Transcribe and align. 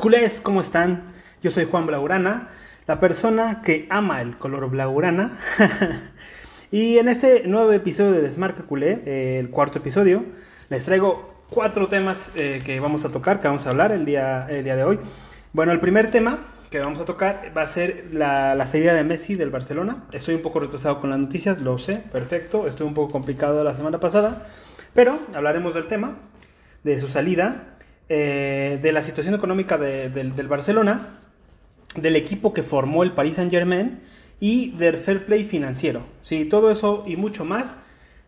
Culés, 0.00 0.40
¿cómo 0.40 0.62
están? 0.62 1.12
Yo 1.42 1.50
soy 1.50 1.66
Juan 1.66 1.86
Blaurana, 1.86 2.48
la 2.86 2.98
persona 3.00 3.60
que 3.60 3.86
ama 3.90 4.22
el 4.22 4.38
color 4.38 4.70
Blaurana. 4.70 5.38
y 6.70 6.96
en 6.96 7.06
este 7.08 7.46
nuevo 7.46 7.70
episodio 7.70 8.12
de 8.12 8.22
Desmarca 8.22 8.62
Culé, 8.62 9.02
eh, 9.04 9.36
el 9.38 9.50
cuarto 9.50 9.80
episodio, 9.80 10.24
les 10.70 10.86
traigo 10.86 11.44
cuatro 11.50 11.88
temas 11.88 12.30
eh, 12.34 12.62
que 12.64 12.80
vamos 12.80 13.04
a 13.04 13.12
tocar, 13.12 13.40
que 13.40 13.48
vamos 13.48 13.66
a 13.66 13.70
hablar 13.70 13.92
el 13.92 14.06
día, 14.06 14.46
el 14.48 14.64
día 14.64 14.74
de 14.74 14.84
hoy. 14.84 14.98
Bueno, 15.52 15.70
el 15.72 15.80
primer 15.80 16.10
tema 16.10 16.46
que 16.70 16.78
vamos 16.78 16.98
a 17.00 17.04
tocar 17.04 17.52
va 17.54 17.60
a 17.60 17.66
ser 17.66 18.06
la, 18.10 18.54
la 18.54 18.66
salida 18.66 18.94
de 18.94 19.04
Messi 19.04 19.34
del 19.34 19.50
Barcelona. 19.50 20.04
Estoy 20.12 20.34
un 20.34 20.40
poco 20.40 20.60
retrasado 20.60 20.98
con 20.98 21.10
las 21.10 21.18
noticias, 21.18 21.60
lo 21.60 21.76
sé, 21.76 21.98
perfecto. 22.10 22.66
Estuve 22.66 22.88
un 22.88 22.94
poco 22.94 23.12
complicado 23.12 23.62
la 23.62 23.74
semana 23.74 24.00
pasada, 24.00 24.46
pero 24.94 25.18
hablaremos 25.34 25.74
del 25.74 25.88
tema, 25.88 26.16
de 26.84 26.98
su 26.98 27.08
salida 27.08 27.76
eh, 28.12 28.80
de 28.82 28.90
la 28.92 29.04
situación 29.04 29.36
económica 29.36 29.78
del 29.78 30.48
Barcelona, 30.48 31.20
del 31.94 32.16
equipo 32.16 32.52
que 32.52 32.64
formó 32.64 33.04
el 33.04 33.12
Paris 33.12 33.36
Saint 33.36 33.52
Germain 33.52 34.00
y 34.40 34.72
del 34.72 34.96
fair 34.96 35.24
play 35.26 35.44
financiero. 35.44 36.02
Sí, 36.22 36.44
todo 36.44 36.72
eso 36.72 37.04
y 37.06 37.14
mucho 37.14 37.44
más 37.44 37.76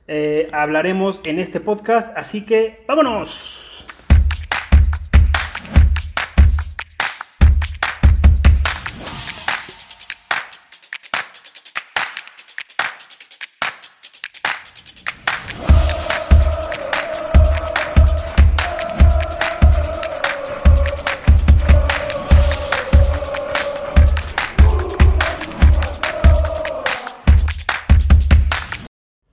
eh, 0.07 0.49
hablaremos 0.53 1.21
en 1.25 1.41
este 1.41 1.59
podcast, 1.59 2.17
así 2.17 2.43
que 2.43 2.85
vámonos. 2.87 3.72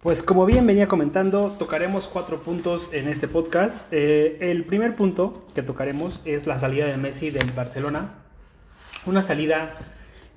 Pues 0.09 0.23
como 0.23 0.47
bien 0.47 0.65
venía 0.65 0.88
comentando, 0.88 1.55
tocaremos 1.59 2.07
cuatro 2.07 2.41
puntos 2.41 2.89
en 2.93 3.07
este 3.07 3.27
podcast. 3.27 3.85
Eh, 3.91 4.39
el 4.41 4.65
primer 4.65 4.95
punto 4.95 5.45
que 5.53 5.61
tocaremos 5.61 6.23
es 6.25 6.47
la 6.47 6.57
salida 6.57 6.88
de 6.88 6.97
Messi 6.97 7.29
del 7.29 7.52
Barcelona. 7.52 8.15
Una 9.05 9.21
salida, 9.21 9.77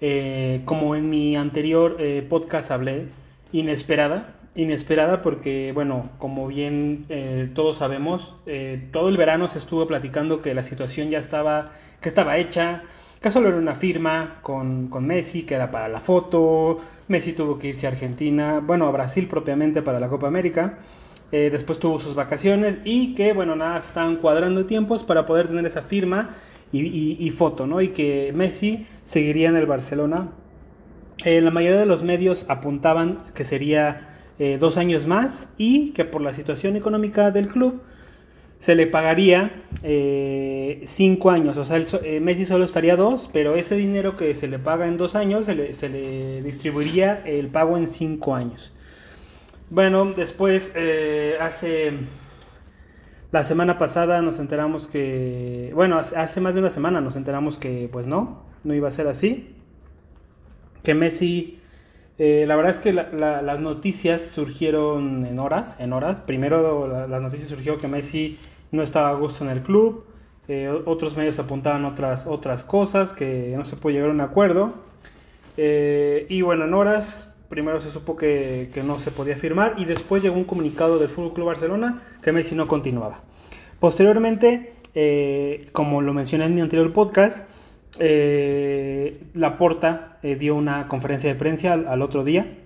eh, 0.03 0.61
como 0.67 0.95
en 0.95 1.09
mi 1.09 1.37
anterior 1.37 1.97
eh, 2.01 2.23
podcast 2.29 2.71
hablé, 2.71 3.07
inesperada. 3.51 4.35
Inesperada 4.55 5.23
porque, 5.23 5.73
bueno, 5.73 6.11
como 6.19 6.49
bien 6.49 7.07
todos 7.55 7.79
sabemos, 7.79 8.37
todo 8.91 9.09
el 9.09 9.17
verano 9.17 9.49
se 9.49 9.57
estuvo 9.57 9.87
platicando 9.87 10.43
que 10.43 10.53
la 10.53 10.65
situación 10.65 11.09
ya 11.09 11.19
estaba, 11.19 11.73
que 12.03 12.11
estaba 12.11 12.37
hecha, 12.37 12.83
que 13.23 13.31
solo 13.31 13.49
era 13.49 13.57
una 13.57 13.77
firma 13.77 14.39
con, 14.43 14.89
con, 14.89 15.07
Messi, 15.07 15.45
que 15.45 15.55
era 15.55 15.71
para 15.71 15.89
la 15.89 16.01
foto. 16.01 16.81
Messi 17.07 17.33
tuvo 17.33 17.57
que 17.57 17.69
irse 17.69 17.87
a 17.87 17.91
Argentina, 17.91 18.61
bueno, 18.61 18.89
a 18.89 18.91
Brasil 18.91 19.29
propiamente 19.29 19.81
para 19.81 20.01
la 20.01 20.09
Copa 20.09 20.27
América. 20.27 20.79
Eh, 21.31 21.49
después 21.51 21.79
tuvo 21.79 22.01
sus 22.01 22.17
vacaciones 22.17 22.79
y 22.85 23.15
que, 23.15 23.33
bueno, 23.33 23.55
nada, 23.55 23.79
están 23.79 24.17
cuadrando 24.17 24.67
tiempos 24.67 25.05
para 25.05 25.25
poder 25.25 25.47
tener 25.47 25.65
esa 25.65 25.83
firma 25.83 26.31
y, 26.73 27.31
foto, 27.31 27.67
¿no? 27.67 27.81
Y 27.81 27.89
que 27.89 28.33
Messi 28.35 28.87
seguiría 29.05 29.51
en 29.51 29.57
el 29.57 29.67
Barcelona. 29.67 30.31
Eh, 31.25 31.41
la 31.41 31.51
mayoría 31.51 31.79
de 31.79 31.87
los 31.87 32.03
medios 32.03 32.47
apuntaban 32.49 33.25
que 33.35 33.45
sería 33.45 34.09
eh, 34.39 34.57
dos 34.59 34.79
años 34.79 35.07
más 35.07 35.49
y 35.59 35.91
que 35.91 36.05
por 36.05 36.23
la 36.23 36.33
situación 36.33 36.75
económica 36.77 37.31
del 37.31 37.49
club 37.49 37.83
se 38.63 38.77
le 38.77 38.87
pagaría 38.87 39.65
eh, 39.83 40.85
cinco 40.87 41.33
años. 41.33 41.57
O 41.59 41.65
sea, 41.65 41.83
eh, 42.05 42.21
Messi 42.21 42.47
solo 42.47 42.65
estaría 42.65 42.95
dos, 42.95 43.29
pero 43.33 43.57
ese 43.57 43.75
dinero 43.75 44.17
que 44.17 44.33
se 44.35 44.47
le 44.47 44.61
paga 44.61 44.87
en 44.87 44.99
dos 44.99 45.17
años 45.17 45.47
se 45.47 45.57
le, 45.57 46.43
distribuiría 46.43 47.25
el 47.27 47.49
pago 47.49 47.77
en 47.77 47.89
cinco 47.89 48.37
años. 48.37 48.73
Bueno, 49.69 50.13
después, 50.17 50.73
eh, 50.77 51.39
hace. 51.41 51.93
La 53.33 53.43
semana 53.43 53.79
pasada 53.79 54.23
nos 54.23 54.39
enteramos 54.39 54.87
que. 54.87 55.73
Bueno, 55.75 55.99
hace 55.99 56.41
más 56.41 56.55
de 56.55 56.61
una 56.61 56.71
semana 56.71 57.01
nos 57.01 57.17
enteramos 57.17 57.59
que, 57.59 57.89
pues 57.91 58.07
no, 58.07 58.45
no 58.63 58.75
iba 58.75 58.87
a 58.87 58.93
ser 58.93 59.09
así. 59.09 59.57
Que 60.85 60.95
Messi. 60.95 61.59
la 62.17 62.55
verdad 62.55 62.71
es 62.71 62.79
que 62.79 62.93
las 62.93 63.59
noticias 63.59 64.23
surgieron 64.23 65.27
en 65.27 65.41
horas, 65.41 65.75
en 65.81 65.93
horas. 65.93 66.21
Primero 66.21 66.87
la, 66.87 67.09
las 67.09 67.21
noticias 67.21 67.49
surgió 67.49 67.79
que 67.79 67.89
Messi 67.89 68.39
no 68.73 68.83
estaba 68.83 69.11
a 69.11 69.15
gusto 69.15 69.45
en 69.45 69.51
el 69.51 69.63
club, 69.63 70.05
eh, 70.49 70.69
otros 70.87 71.17
medios 71.17 71.39
apuntaban 71.39 71.85
otras, 71.85 72.27
otras 72.27 72.65
cosas, 72.65 73.13
que 73.13 73.55
no 73.57 73.65
se 73.65 73.77
puede 73.77 73.95
llegar 73.95 74.11
a 74.11 74.13
un 74.13 74.21
acuerdo. 74.21 74.75
Eh, 75.57 76.27
y 76.29 76.43
bueno, 76.43 76.65
en 76.65 76.75
horas, 76.75 77.35
primero 77.49 77.81
se 77.81 77.91
supo 77.91 78.17
que, 78.17 78.71
no 78.85 78.99
se 78.99 79.11
podía 79.13 79.37
firmar 79.37 79.75
y 79.79 79.85
después 79.85 80.23
llegó 80.23 80.37
un 80.37 80.45
comunicado 80.45 80.99
del 80.99 81.09
Fútbol 81.09 81.35
Club 81.35 81.47
Barcelona 81.47 82.03
que 82.23 82.33
Messi 82.33 82.55
no 82.55 82.67
continuaba. 82.67 83.21
Posteriormente, 83.79 84.73
eh, 84.95 85.69
como 85.73 86.03
lo 86.03 86.13
mencioné 86.13 86.47
en 86.47 86.55
mi 86.55 86.61
anterior 86.61 86.93
podcast, 86.93 87.47
Laporta 89.35 90.19
dio 90.23 90.57
una 90.57 90.89
conferencia 90.89 91.31
de 91.33 91.39
prensa 91.39 91.75
al, 91.75 92.03
otro 92.03 92.25
día, 92.25 92.59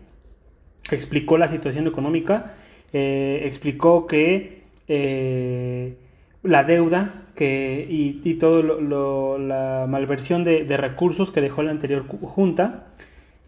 explicó 0.91 1.37
la 1.37 1.49
situación 1.49 1.89
económica, 1.89 2.55
explicó 2.93 4.07
que 4.07 4.66
eh, 4.89 5.97
la 6.43 6.65
deuda 6.65 7.27
que, 7.35 7.87
y, 7.89 8.21
y 8.25 8.35
todo 8.35 8.63
la 9.39 9.87
malversión 9.89 10.45
de, 10.45 10.65
recursos 10.77 11.33
que 11.33 11.41
dejó 11.41 11.63
la 11.63 11.73
anterior 11.73 12.07
junta 12.07 12.87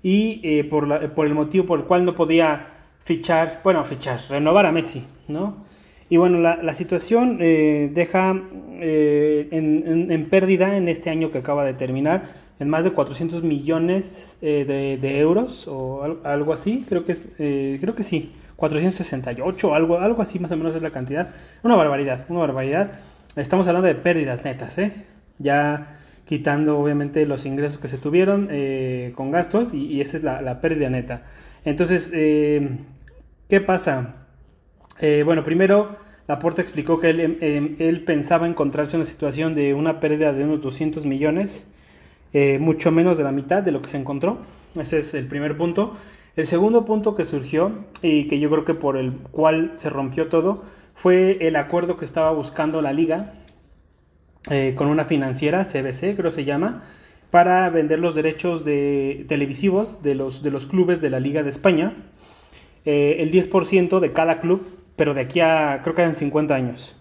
y 0.03 0.41
eh, 0.43 0.65
por, 0.65 1.11
por, 1.11 1.27
el 1.27 1.35
motivo 1.35 1.67
por 1.67 1.81
el 1.81 1.85
cual 1.87 2.05
no 2.05 2.15
podía 2.15 2.67
fichar, 3.05 3.61
bueno, 3.65 3.85
fichar, 3.85 4.21
renovar 4.29 4.67
a 4.67 4.73
Messi, 4.73 5.05
¿no? 5.29 5.67
Y 6.11 6.17
bueno, 6.17 6.39
la, 6.39 6.75
situación 6.75 7.39
eh, 7.41 7.91
deja 7.93 8.31
en, 8.81 10.27
pérdida 10.31 10.77
en 10.77 10.89
este 10.89 11.11
año 11.11 11.31
que 11.31 11.39
acaba 11.39 11.65
de 11.65 11.75
terminar 11.75 12.49
en 12.59 12.71
más 12.71 12.83
de 12.83 12.93
400 12.93 13.43
millones 13.43 14.39
de, 14.41 15.19
euros 15.19 15.69
o 15.69 16.19
algo 16.25 16.53
así, 16.55 16.87
creo 16.89 17.05
que, 17.05 17.13
es, 17.13 17.21
creo 17.37 17.95
que 17.95 18.03
sí, 18.03 18.33
468, 18.59 19.73
algo, 19.73 20.01
algo 20.01 20.21
así 20.21 20.41
más 20.41 20.51
o 20.51 20.57
menos 20.57 20.75
es 20.75 20.83
la 20.83 20.91
cantidad. 20.91 21.31
Una 21.63 21.77
barbaridad, 21.77 22.25
una 22.29 22.41
barbaridad. 22.41 22.91
Estamos 23.37 23.69
hablando 23.69 23.87
de 23.87 23.95
pérdidas 23.95 24.43
netas, 24.45 24.77
¿eh? 24.79 24.93
Ya 25.39 26.01
quitando 26.25 26.77
obviamente 26.77 27.25
los 27.25 27.47
ingresos 27.47 27.79
que 27.79 27.87
se 27.87 27.99
tuvieron 27.99 28.49
eh, 28.51 29.13
con 29.15 29.31
gastos 29.31 29.75
y, 29.75 30.01
esa 30.01 30.17
es 30.17 30.25
la, 30.25 30.61
pérdida 30.61 30.91
neta. 30.91 31.23
Entonces, 31.65 32.11
eh, 32.13 32.69
¿qué 33.49 33.61
pasa? 33.61 34.27
Eh, 35.01 35.23
bueno, 35.25 35.45
primero, 35.45 35.97
Laporta 36.27 36.61
explicó 36.61 36.99
que 36.99 37.11
él, 37.11 37.21
em, 37.21 37.37
em, 37.41 37.77
él, 37.79 38.03
pensaba 38.03 38.49
encontrarse 38.49 38.97
en 38.97 39.03
una 39.03 39.09
situación 39.09 39.55
de 39.55 39.73
una 39.73 40.01
pérdida 40.01 40.33
de 40.33 40.43
unos 40.43 40.61
200 40.61 41.07
millones, 41.07 41.65
mucho 42.59 42.91
menos 42.91 43.17
de 43.17 43.25
la 43.25 43.31
mitad 43.31 43.63
de 43.63 43.71
lo 43.71 43.81
que 43.81 43.89
se 43.89 43.99
encontró. 43.99 44.39
Ese 44.75 44.99
es 44.99 45.15
el 45.15 45.29
primer 45.29 45.57
punto. 45.57 45.97
El 46.39 46.47
segundo 46.47 46.85
punto 46.85 47.17
que 47.17 47.25
surgió 47.25 47.73
y 48.01 48.29
que 48.29 48.39
yo 48.39 48.49
creo 48.49 48.65
que 48.65 48.75
por 48.75 48.97
el 48.97 49.13
cual 49.33 49.73
se 49.75 49.91
rompió 49.91 50.29
todo 50.29 50.63
fue 50.95 51.37
el 51.49 51.57
acuerdo 51.57 51.97
que 51.97 52.05
estaba 52.05 52.31
buscando 52.31 52.81
la 52.81 52.93
liga 52.93 53.35
eh, 54.49 54.75
con 54.77 54.87
una 54.87 55.05
financiera, 55.05 55.65
CBC 55.65 56.15
creo 56.15 56.31
se 56.31 56.45
llama, 56.45 56.85
para 57.33 57.69
vender 57.71 57.99
los 57.99 58.15
derechos 58.15 58.65
de, 58.65 59.27
televisivos 59.27 60.01
de 60.05 60.15
los, 60.15 60.45
de 60.45 60.53
los 60.53 60.67
clubes 60.67 61.01
de 61.01 61.11
la 61.11 61.19
Liga 61.19 61.43
de 61.43 61.51
España, 61.51 61.97
eh, 62.85 63.17
el 63.19 63.33
10% 63.33 63.99
de 63.99 64.13
cada 64.13 64.39
club, 64.39 64.65
pero 64.95 65.15
de 65.15 65.23
aquí 65.23 65.41
a 65.41 65.81
creo 65.83 65.97
que 65.97 66.03
eran 66.03 66.15
50 66.15 66.55
años. 66.55 66.97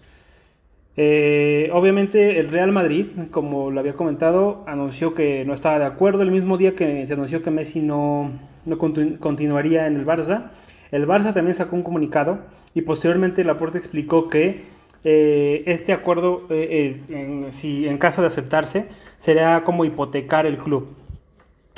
Eh, 1.00 1.70
obviamente 1.72 2.40
el 2.40 2.48
Real 2.48 2.72
Madrid, 2.72 3.06
como 3.30 3.70
lo 3.70 3.78
había 3.78 3.92
comentado, 3.92 4.64
anunció 4.66 5.14
que 5.14 5.44
no 5.44 5.54
estaba 5.54 5.78
de 5.78 5.84
acuerdo 5.84 6.22
el 6.22 6.32
mismo 6.32 6.58
día 6.58 6.74
que 6.74 7.06
se 7.06 7.12
anunció 7.12 7.40
que 7.40 7.52
Messi 7.52 7.80
no, 7.80 8.32
no 8.66 8.78
continuaría 8.78 9.86
en 9.86 9.94
el 9.94 10.04
Barça. 10.04 10.50
El 10.90 11.06
Barça 11.06 11.32
también 11.32 11.54
sacó 11.54 11.76
un 11.76 11.84
comunicado 11.84 12.40
y 12.74 12.82
posteriormente 12.82 13.44
Laporte 13.44 13.78
explicó 13.78 14.28
que 14.28 14.64
eh, 15.04 15.62
este 15.66 15.92
acuerdo, 15.92 16.48
eh, 16.50 17.00
en, 17.08 17.52
si 17.52 17.86
en 17.86 17.98
caso 17.98 18.20
de 18.20 18.26
aceptarse, 18.26 18.88
será 19.20 19.62
como 19.62 19.84
hipotecar 19.84 20.46
el 20.46 20.58
club 20.58 20.88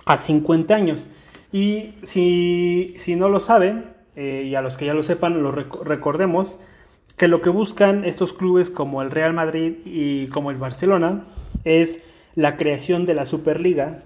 a 0.06 0.16
50 0.16 0.74
años. 0.74 1.08
Y 1.52 1.92
si, 2.04 2.94
si 2.96 3.16
no 3.16 3.28
lo 3.28 3.38
saben, 3.38 3.84
y 4.16 4.54
a 4.54 4.60
los 4.62 4.76
que 4.76 4.84
ya 4.86 4.92
lo 4.92 5.02
sepan, 5.02 5.42
lo 5.42 5.50
recordemos, 5.50 6.58
que 7.20 7.28
lo 7.28 7.42
que 7.42 7.50
buscan 7.50 8.06
estos 8.06 8.32
clubes 8.32 8.70
como 8.70 9.02
el 9.02 9.10
Real 9.10 9.34
Madrid 9.34 9.74
y 9.84 10.28
como 10.28 10.50
el 10.50 10.56
Barcelona 10.56 11.24
es 11.64 12.00
la 12.34 12.56
creación 12.56 13.04
de 13.04 13.12
la 13.12 13.26
Superliga. 13.26 14.04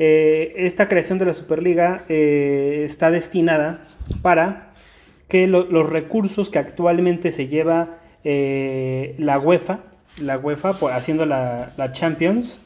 Eh, 0.00 0.54
esta 0.56 0.88
creación 0.88 1.18
de 1.18 1.26
la 1.26 1.32
Superliga 1.32 2.04
eh, 2.08 2.82
está 2.84 3.12
destinada 3.12 3.84
para 4.20 4.72
que 5.28 5.46
los 5.46 5.88
recursos 5.88 6.50
que 6.50 6.58
actualmente 6.58 7.30
se 7.30 7.46
lleva 7.46 8.00
eh, 8.24 9.14
la 9.18 9.38
UEFA, 9.38 9.84
la 10.20 10.36
UEFA, 10.36 10.70
haciendo 10.92 11.26
la, 11.26 11.70
la, 11.76 11.92
Champions, 11.92 12.58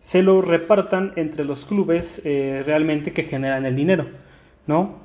se 0.00 0.22
lo 0.22 0.40
repartan 0.40 1.12
entre 1.16 1.44
los 1.44 1.66
clubes 1.66 2.22
realmente 2.24 3.12
que 3.12 3.24
generan 3.24 3.66
el 3.66 3.76
dinero, 3.76 4.06
¿no? 4.66 4.96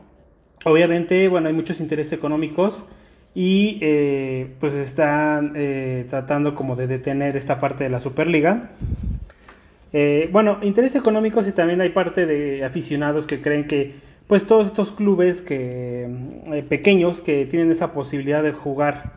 Obviamente, 0.64 1.28
bueno, 1.28 1.50
hay 1.50 1.54
muchos 1.54 1.82
intereses 1.82 2.14
económicos 2.14 2.86
y 3.36 3.80
eh, 3.82 4.54
pues 4.60 4.74
están 4.76 5.54
eh, 5.56 6.06
tratando 6.10 6.56
como 6.56 6.76
de 6.76 6.88
detener 6.88 7.36
esta 7.36 7.60
parte 7.60 7.84
de 7.84 7.90
la 7.90 8.00
Superliga. 8.00 8.72
bueno, 10.32 10.58
intereses 10.62 11.00
económicos 11.00 11.48
y 11.48 11.52
también 11.52 11.82
hay 11.82 11.90
parte 11.90 12.26
de 12.26 12.64
aficionados 12.64 13.28
que 13.28 13.42
creen 13.42 13.68
que 13.68 13.96
pues 14.28 14.48
todos 14.48 14.68
estos 14.68 14.92
clubes 14.92 15.42
que, 15.42 16.10
pequeños 16.70 17.22
que 17.22 17.46
tienen 17.46 17.72
esa 17.72 17.92
posibilidad 17.94 18.42
de 18.42 18.54
jugar 18.54 19.14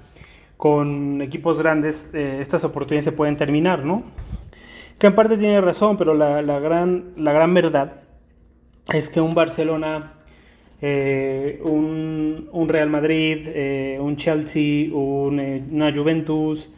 con 0.57 1.23
equipos 1.23 1.61
grandes, 1.61 2.09
estas 2.13 2.65
oportunidades 2.65 3.05
se 3.05 3.13
pueden 3.13 3.37
terminar, 3.37 3.85
¿no? 3.85 4.03
Que 4.99 5.09
en 5.09 5.15
parte 5.15 5.37
tiene 5.37 5.61
razón, 5.61 5.97
pero 5.97 6.15
la, 6.15 6.41
la, 6.41 6.59
gran, 6.59 7.13
la 7.17 7.33
gran 7.33 7.53
verdad 7.53 8.01
es 8.93 9.11
que 9.11 9.21
un 9.21 9.35
Barcelona, 9.35 10.15
eh, 10.83 11.61
un, 11.65 12.49
un, 12.53 12.69
Real 12.69 12.91
Madrid, 12.91 13.47
eh, 13.47 13.99
un 13.99 14.17
Chelsea, 14.17 14.93
un, 14.93 15.41
eh, 15.41 15.63
una 15.71 15.95
Juventus, 15.95 16.71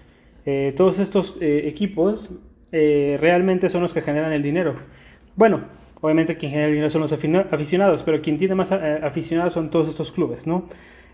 todos 0.77 0.99
estos 0.99 1.37
equipos 1.43 2.31
realmente 2.73 3.69
son 3.69 3.83
los 3.83 3.93
que 3.93 4.01
generan 4.01 4.33
el 4.33 4.43
dinero. 4.43 4.77
Bueno, 5.37 5.65
obviamente 6.01 6.37
quien 6.37 6.53
genera 6.53 6.69
el 6.69 6.73
dinero 6.73 6.89
son 6.89 7.03
los 7.03 7.13
aficionados, 7.13 8.03
pero 8.03 8.23
quien 8.23 8.39
tiene 8.39 8.55
más 8.55 8.73
aficionados 8.73 9.53
son 9.53 9.71
todos 9.71 9.91
estos 9.91 10.11
clubes, 10.11 10.47
¿no? 10.47 10.67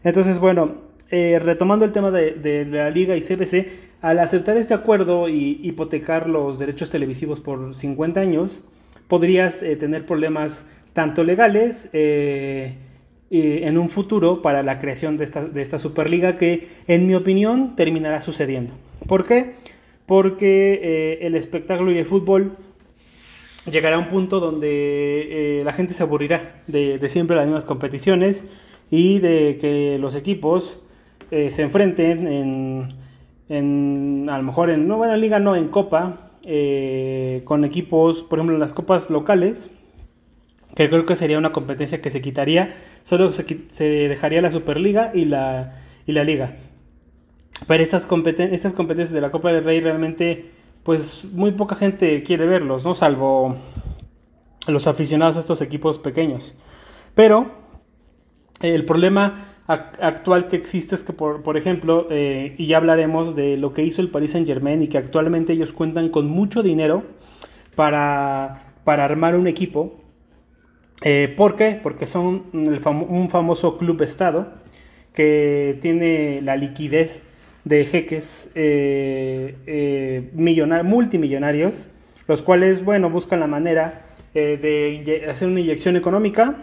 Entonces, 0.04 0.38
bueno, 0.38 0.76
retomando 1.10 1.84
el 1.84 1.90
tema 1.90 2.12
de, 2.12 2.64
la 2.70 2.90
liga 2.90 3.16
y 3.16 3.22
CBC, 3.22 3.66
al 4.02 4.20
aceptar 4.20 4.56
este 4.56 4.72
acuerdo 4.72 5.28
y 5.28 5.58
hipotecar 5.64 6.28
los 6.28 6.60
derechos 6.60 6.90
televisivos 6.90 7.40
por 7.40 7.75
50 7.75 8.20
años, 8.20 8.62
podrías 9.08 9.58
tener 9.58 10.06
problemas 10.06 10.64
tanto 10.94 11.23
legales 11.25 11.91
eh, 11.93 12.76
en 13.31 13.76
un 13.76 13.91
futuro 13.91 14.41
para 14.41 14.62
la 14.62 14.79
creación 14.79 15.19
de 15.19 15.25
esta, 15.25 15.44
de 15.44 15.61
esta, 15.61 15.79
Superliga 15.79 16.38
que, 16.38 16.69
en 16.87 17.06
mi 17.06 17.14
opinión, 17.14 17.76
terminará 17.76 18.23
sucediendo. 18.23 18.73
¿Por 19.06 19.26
qué? 19.26 19.56
Porque 20.06 20.81
eh, 20.82 21.26
el 21.26 21.35
espectáculo 21.35 21.93
y 21.93 21.99
el 21.99 22.06
fútbol 22.06 22.56
llegará 23.70 23.96
a 23.96 23.99
un 23.99 24.08
punto 24.08 24.41
donde 24.41 25.61
la 25.64 25.73
gente 25.75 25.93
se 25.93 26.02
aburrirá 26.02 26.62
de, 26.67 27.06
siempre 27.11 27.37
las 27.37 27.44
mismas 27.44 27.67
competiciones 27.67 28.44
y 28.90 29.19
de 29.19 29.58
que 29.61 29.99
los 29.99 30.14
equipos 30.14 30.81
se 31.31 31.62
enfrenten 31.62 32.26
en 32.29 33.05
en, 33.49 34.29
a 34.31 34.38
lo 34.38 34.44
mejor 34.44 34.70
en, 34.70 34.88
no, 34.88 34.97
bueno, 34.97 35.17
liga 35.17 35.38
no, 35.38 35.56
en 35.56 35.69
copa, 35.69 36.31
eh, 36.44 37.43
con 37.44 37.64
equipos, 37.64 38.23
por 38.23 38.38
ejemplo, 38.38 38.55
en 38.55 38.61
las 38.61 38.73
copas 38.73 39.11
locales, 39.11 39.70
que 40.75 40.88
creo 40.88 41.06
que 41.06 41.17
sería 41.17 41.38
una 41.38 41.53
competencia 41.53 42.00
que 42.00 42.11
se 42.11 42.21
quitaría, 42.21 42.75
solo 43.03 43.32
se, 43.32 43.44
dejaría 43.85 44.43
la 44.43 44.50
Superliga 44.50 45.12
y 45.15 45.25
la, 45.25 45.81
y 46.06 46.12
la 46.12 46.25
liga. 46.25 46.56
Pero 47.67 47.82
estas, 47.82 48.06
competen 48.06 48.53
estas 48.53 48.73
competencias 48.73 49.15
de 49.15 49.21
la 49.21 49.31
Copa 49.31 49.53
del 49.53 49.65
Rey 49.65 49.81
realmente, 49.81 50.50
pues 50.82 51.25
muy 51.32 51.53
poca 51.53 51.76
gente 51.76 52.23
quiere 52.23 52.47
verlos, 52.47 52.85
¿no? 52.85 52.94
Salvo 52.94 53.56
los 54.67 54.87
aficionados 54.87 55.37
a 55.37 55.41
estos 55.41 55.61
equipos 55.61 55.99
pequeños. 55.99 56.55
Pero 57.15 57.47
el 58.61 58.85
problema 58.85 59.55
actual 59.67 60.49
que 60.49 60.56
existe 60.56 60.94
es 60.94 61.03
que, 61.03 61.12
por, 61.12 61.43
por 61.43 61.56
ejemplo, 61.56 62.06
eh, 62.11 62.55
y 62.59 62.67
ya 62.67 62.76
hablaremos 62.76 63.35
de 63.35 63.56
lo 63.56 63.73
que 63.73 63.82
hizo 63.82 64.03
el 64.03 64.09
Paris 64.09 64.32
Saint 64.32 64.47
Germain 64.47 64.82
y 64.82 64.88
que 64.88 64.99
actualmente 64.99 65.53
ellos 65.53 65.73
cuentan 65.73 66.11
con 66.11 66.29
mucho 66.29 66.62
dinero 66.62 67.05
para, 67.75 68.75
para 68.85 69.05
armar 69.05 69.37
un 69.37 69.47
equipo. 69.47 70.03
Eh, 71.02 71.32
¿Por 71.37 71.56
qué? 71.56 71.79
Porque 71.82 72.06
son 72.06 72.44
un 72.52 73.29
famoso 73.31 73.79
club 73.79 74.02
estado 74.02 74.52
que 75.12 75.79
tiene 75.81 76.41
la 76.43 76.56
liquidez 76.56 77.25
de 77.64 77.85
jeques 77.85 78.49
eh, 78.55 80.31
multimillonarios, 80.85 81.88
los 82.26 82.43
cuales, 82.43 82.85
bueno, 82.85 83.11
buscan 83.11 83.41
la 83.41 83.46
manera 83.46 84.06
de 84.35 85.26
hacer 85.31 85.49
una 85.49 85.61
inyección 85.61 85.94
económica 85.96 86.56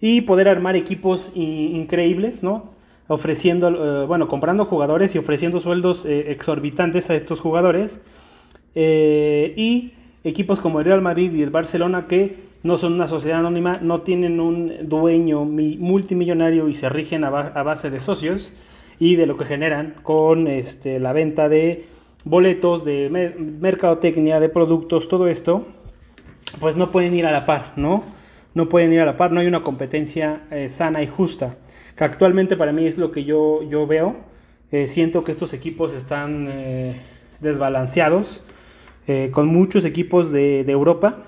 y 0.00 0.20
poder 0.20 0.48
armar 0.48 0.76
equipos 0.76 1.32
increíbles, 1.34 2.42
¿no? 2.42 2.74
Ofreciendo, 3.08 3.68
eh, 4.02 4.06
bueno, 4.06 4.28
comprando 4.28 4.66
jugadores 4.66 5.14
y 5.14 5.18
ofreciendo 5.18 5.60
sueldos 5.60 6.04
eh, 6.04 6.30
exorbitantes 6.30 7.08
a 7.08 7.14
estos 7.14 7.40
jugadores. 7.40 8.02
Eh, 8.74 9.54
y 9.56 9.92
equipos 10.24 10.60
como 10.60 10.80
el 10.80 10.84
Real 10.84 11.00
Madrid 11.00 11.32
y 11.32 11.42
el 11.42 11.48
Barcelona 11.48 12.06
que 12.06 12.36
no 12.64 12.76
son 12.76 12.94
una 12.94 13.06
sociedad 13.06 13.38
anónima, 13.38 13.78
no 13.80 14.00
tienen 14.00 14.40
un 14.40 14.88
dueño 14.88 15.44
multimillonario 15.44 16.68
y 16.68 16.74
se 16.74 16.88
rigen 16.88 17.22
a, 17.22 17.30
base 17.30 17.90
de 17.90 18.00
socios 18.00 18.52
y 18.98 19.14
de 19.14 19.26
lo 19.26 19.36
que 19.36 19.44
generan 19.44 19.94
con 20.02 20.48
este, 20.48 20.98
la 20.98 21.12
venta 21.12 21.48
de 21.48 21.84
boletos, 22.24 22.84
de 22.84 23.08
mercadotecnia, 23.60 24.40
de 24.40 24.48
productos, 24.48 25.06
todo 25.06 25.28
esto, 25.28 25.66
pues 26.58 26.76
no 26.76 26.90
pueden 26.90 27.14
ir 27.14 27.26
a 27.26 27.30
la 27.30 27.46
par, 27.46 27.74
¿no? 27.76 28.02
no 28.54 28.68
pueden 28.68 28.92
ir 28.92 29.00
a 29.00 29.04
la 29.04 29.16
par, 29.16 29.32
no 29.32 29.40
hay 29.40 29.46
una 29.46 29.62
competencia 29.62 30.42
eh, 30.50 30.68
sana 30.68 31.02
y 31.02 31.06
justa, 31.06 31.56
que 31.96 32.04
actualmente 32.04 32.56
para 32.56 32.72
mí 32.72 32.86
es 32.86 32.98
lo 32.98 33.10
que 33.10 33.24
yo, 33.24 33.62
yo 33.68 33.86
veo. 33.86 34.16
Eh, 34.70 34.86
siento 34.86 35.22
que 35.22 35.32
estos 35.32 35.52
equipos 35.52 35.92
están 35.92 36.48
eh, 36.50 36.94
desbalanceados, 37.40 38.42
con 39.32 39.48
muchos 39.48 39.84
equipos 39.84 40.32
de, 40.32 40.62
Europa, 40.62 41.26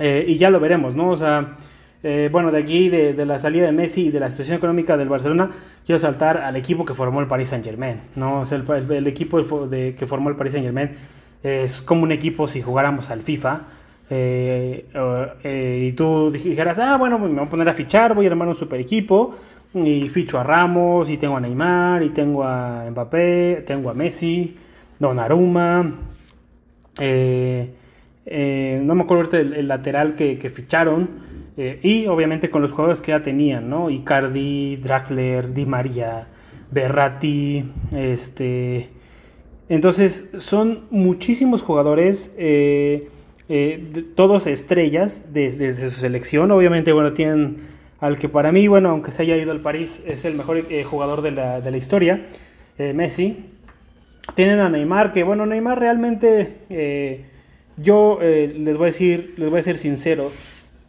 y 0.00 0.38
ya 0.38 0.48
lo 0.50 0.60
veremos, 0.60 0.94
¿no? 0.94 1.10
O 1.10 1.16
sea, 1.16 1.56
bueno, 2.30 2.50
de 2.50 2.58
aquí, 2.58 2.88
de, 2.88 3.26
la 3.26 3.38
salida 3.38 3.66
de 3.66 3.72
Messi 3.72 4.06
y 4.06 4.10
de 4.10 4.18
la 4.18 4.30
situación 4.30 4.56
económica 4.56 4.96
del 4.96 5.08
Barcelona, 5.08 5.50
quiero 5.84 5.98
saltar 5.98 6.38
al 6.38 6.56
equipo 6.56 6.84
que 6.84 6.94
formó 6.94 7.20
el 7.20 7.26
Paris 7.26 7.48
Saint 7.48 7.64
Germain, 7.64 8.00
¿no? 8.16 8.40
O 8.40 8.46
sea, 8.46 8.58
el, 8.58 9.06
equipo 9.06 9.66
de, 9.66 9.94
que 9.94 10.06
formó 10.06 10.30
el 10.30 10.36
Paris 10.36 10.54
Saint 10.54 10.64
Germain 10.64 10.90
es 11.42 11.82
como 11.82 12.04
un 12.04 12.12
equipo 12.12 12.48
si 12.48 12.62
jugáramos 12.62 13.10
al 13.10 13.20
FIFA, 13.20 13.60
eh, 14.12 14.86
eh, 15.44 15.86
y 15.88 15.92
tú 15.92 16.30
dijeras, 16.32 16.80
ah, 16.80 16.96
bueno, 16.96 17.16
me 17.18 17.28
voy 17.28 17.38
a 17.38 17.48
poner 17.48 17.68
a 17.68 17.72
fichar, 17.72 18.12
voy 18.12 18.26
a 18.26 18.30
armar 18.30 18.48
un 18.48 18.56
super 18.56 18.80
equipo, 18.80 19.36
y 19.72 20.08
ficho 20.08 20.38
a 20.38 20.42
Ramos, 20.42 21.08
y 21.08 21.16
tengo 21.16 21.36
a 21.36 21.40
Neymar, 21.40 22.02
y 22.02 22.08
tengo 22.08 22.42
a 22.42 22.90
Mbappé, 22.90 23.62
tengo 23.64 23.88
a 23.88 23.94
Messi, 23.94 24.56
Donnarumma, 24.98 25.94
eh, 26.98 27.70
no 28.30 28.94
me 28.94 29.02
acuerdo 29.02 29.36
el, 29.36 29.54
el 29.54 29.68
lateral 29.68 30.14
que, 30.14 30.52
ficharon, 30.54 31.08
y 31.82 32.06
obviamente 32.06 32.48
con 32.48 32.62
los 32.62 32.70
jugadores 32.70 33.00
que 33.00 33.12
ya 33.12 33.22
tenían, 33.22 33.68
¿no? 33.68 33.90
Icardi, 33.90 34.76
Draxler, 34.76 35.52
Di 35.52 35.66
María, 35.66 36.28
Berratti, 36.70 37.64
este... 37.92 38.90
Entonces, 39.68 40.28
son 40.38 40.86
muchísimos 40.90 41.62
jugadores. 41.62 42.32
Eh, 43.52 44.04
todos 44.14 44.46
estrellas 44.46 45.22
desde, 45.32 45.72
su 45.90 45.98
selección. 45.98 46.52
Obviamente, 46.52 46.92
bueno, 46.92 47.14
tienen 47.14 47.66
al 47.98 48.16
que 48.16 48.28
para 48.28 48.52
mí, 48.52 48.68
bueno, 48.68 48.90
aunque 48.90 49.10
se 49.10 49.22
haya 49.22 49.36
ido 49.36 49.50
al 49.50 49.58
París, 49.58 50.04
es 50.06 50.24
el 50.24 50.36
mejor 50.36 50.58
eh, 50.70 50.84
jugador 50.84 51.20
de 51.20 51.32
la, 51.32 51.60
de 51.60 51.72
la 51.72 51.76
historia, 51.76 52.26
eh, 52.78 52.92
Messi. 52.92 53.46
Tienen 54.36 54.60
a 54.60 54.68
Neymar, 54.68 55.10
que 55.10 55.24
bueno, 55.24 55.46
Neymar 55.46 55.80
realmente, 55.80 57.26
yo 57.80 58.18
les 58.20 58.76
voy 58.76 58.84
a 58.84 58.86
decir, 58.86 59.34
les 59.36 59.50
voy 59.50 59.60
a 59.60 59.62
ser 59.62 59.76
sincero, 59.76 60.30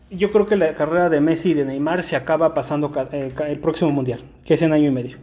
yo 0.09 0.31
creo 0.31 0.45
que 0.45 0.55
la 0.57 0.73
carrera 0.75 1.09
de 1.09 1.21
Messi 1.21 1.51
y 1.51 1.53
de 1.53 1.65
Neymar 1.65 2.03
se 2.03 2.15
acaba 2.15 2.53
pasando 2.53 2.91
el 3.11 3.59
próximo 3.59 3.91
mundial, 3.91 4.19
que 4.45 4.55
es 4.55 4.61
en 4.61 4.73
año 4.73 4.87
y 4.87 4.91
medio. 4.91 5.17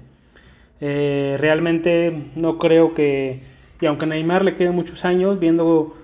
realmente 0.80 2.30
no 2.36 2.58
creo 2.58 2.94
que, 2.94 3.42
y 3.80 3.86
aunque 3.86 4.06
a 4.06 4.08
Neymar 4.08 4.44
le 4.44 4.54
queden 4.54 4.74
muchos 4.74 5.04
años, 5.04 5.38
viendo 5.38 5.94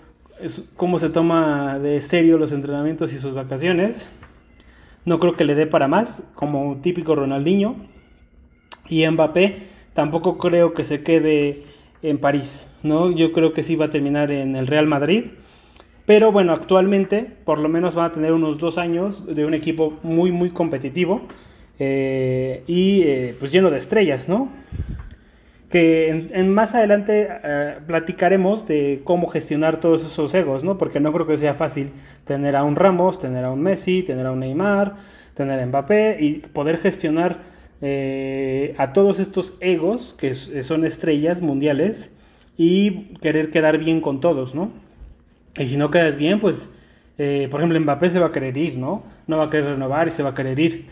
cómo 0.77 0.99
se 0.99 1.11
toma 1.11 1.79
de 1.79 2.01
serio 2.01 2.39
los 2.39 2.53
entrenamientos 2.53 3.13
y 3.13 3.19
sus 3.19 3.35
vacaciones. 3.35 4.09
No 5.05 5.19
creo 5.21 5.35
que 5.35 5.45
le 5.45 5.55
dé 5.55 5.67
para 5.67 5.89
más, 5.89 6.23
como 6.35 6.63
un 6.63 6.81
típico 6.81 7.15
Ronaldinho. 7.15 7.77
Y 8.89 9.07
Mbappé 9.07 9.69
tampoco 9.93 10.39
creo 10.39 10.75
que 10.75 10.85
se 10.85 11.03
quede 11.03 11.65
en 12.03 12.19
París, 12.19 12.71
¿no? 12.83 13.11
Yo 13.11 13.33
creo 13.33 13.53
que 13.53 13.63
sí 13.63 13.77
va 13.77 13.87
a 13.87 13.91
terminar 13.91 14.31
en 14.31 14.57
el 14.57 14.67
Real 14.67 14.87
Madrid. 14.87 15.27
Pero 16.07 16.33
bueno, 16.33 16.53
actualmente 16.53 17.27
por 17.45 17.59
lo 17.59 17.69
menos 17.69 17.97
va 17.97 18.07
a 18.07 18.13
tener 18.13 18.33
unos 18.33 18.59
dos 18.59 18.77
años 18.77 19.27
de 19.27 19.47
un 19.47 19.55
equipo 19.55 19.99
muy, 20.03 20.33
muy 20.33 20.51
competitivo 20.51 21.23
eh, 21.79 22.63
y 22.67 23.03
eh, 23.03 23.35
pues 23.39 23.53
lleno 23.53 23.71
de 23.71 23.79
estrellas, 23.79 24.29
¿no? 24.29 24.49
que 25.71 26.09
en, 26.09 26.55
más 26.55 26.73
adelante 26.77 27.29
eh, 27.43 27.75
platicaremos 27.85 28.69
de 28.69 29.01
cómo 29.03 29.27
gestionar 29.27 29.81
todos 29.81 30.07
esos 30.07 30.33
egos, 30.35 30.63
¿no? 30.63 30.79
Porque 30.79 31.01
no 31.01 31.13
creo 31.13 31.27
que 31.27 31.37
sea 31.37 31.53
fácil 31.53 31.91
tener 32.25 32.55
a 32.55 32.63
un 32.63 32.77
Ramos, 32.77 33.19
tener 33.19 33.45
a 33.45 33.51
un 33.51 33.61
Messi, 33.61 34.05
tener 34.05 34.27
a 34.27 34.31
un 34.31 34.39
Neymar, 34.39 34.95
tener 35.35 35.59
a 35.59 35.67
Mbappé 35.67 36.19
y 36.21 36.35
poder 36.53 36.79
gestionar 36.79 37.55
a 38.79 38.93
todos 38.93 39.19
estos 39.19 39.55
egos 39.61 40.15
que 40.17 40.33
son 40.35 40.87
estrellas 40.87 41.43
mundiales 41.43 42.13
y 42.57 43.17
querer 43.21 43.51
quedar 43.51 43.79
bien 43.79 44.01
con 44.01 44.21
todos, 44.21 44.55
¿no? 44.55 44.71
Y 45.57 45.67
si 45.67 45.77
no 45.77 45.91
quedas 45.91 46.17
bien, 46.17 46.41
pues, 46.41 46.69
eh, 47.17 47.47
por 47.51 47.61
ejemplo, 47.61 47.79
Mbappé 47.81 48.09
se 48.09 48.19
va 48.19 48.27
a 48.27 48.33
querer 48.33 48.57
ir, 48.57 48.77
¿no? 48.77 49.05
No 49.29 49.39
va 49.39 49.45
a 49.45 49.51
querer 49.51 49.67
renovar 49.67 50.09
y 50.09 50.11
se 50.11 50.23
va 50.23 50.31
a 50.31 50.35
querer 50.35 50.59
ir. 50.59 50.87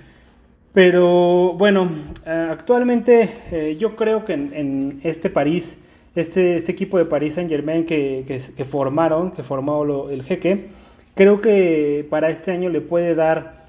Pero 0.73 1.54
bueno, 1.54 1.90
eh, 2.25 2.49
actualmente 2.50 3.28
eh, 3.50 3.76
yo 3.78 3.97
creo 3.97 4.25
que 4.25 4.35
en, 4.35 5.00
este 5.02 5.31
París, 5.31 5.78
este, 6.14 6.57
este, 6.57 6.71
equipo 6.71 6.97
de 6.97 7.07
París 7.07 7.35
Saint 7.35 7.50
Germain 7.50 7.85
que, 7.85 8.25
que, 8.26 8.64
formaron, 8.64 9.33
que 9.33 9.42
formó 9.42 10.09
el 10.11 10.23
jeque, 10.23 10.69
creo 11.14 11.40
que 11.40 12.07
para 12.09 12.31
este 12.31 12.52
año 12.52 12.69
le 12.69 12.81
puede 12.81 13.14
dar 13.14 13.62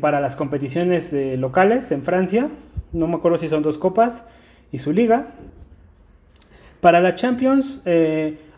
para 0.00 0.20
las 0.20 0.36
competiciones 0.36 1.14
locales 1.38 1.90
en 1.92 2.02
Francia, 2.02 2.50
no 2.92 3.06
me 3.06 3.16
acuerdo 3.16 3.38
si 3.38 3.48
son 3.48 3.62
dos 3.62 3.78
copas 3.78 4.22
y 4.70 4.78
su 4.78 4.92
liga, 4.92 5.28
para 6.82 7.00
la 7.00 7.14
Champions, 7.14 7.82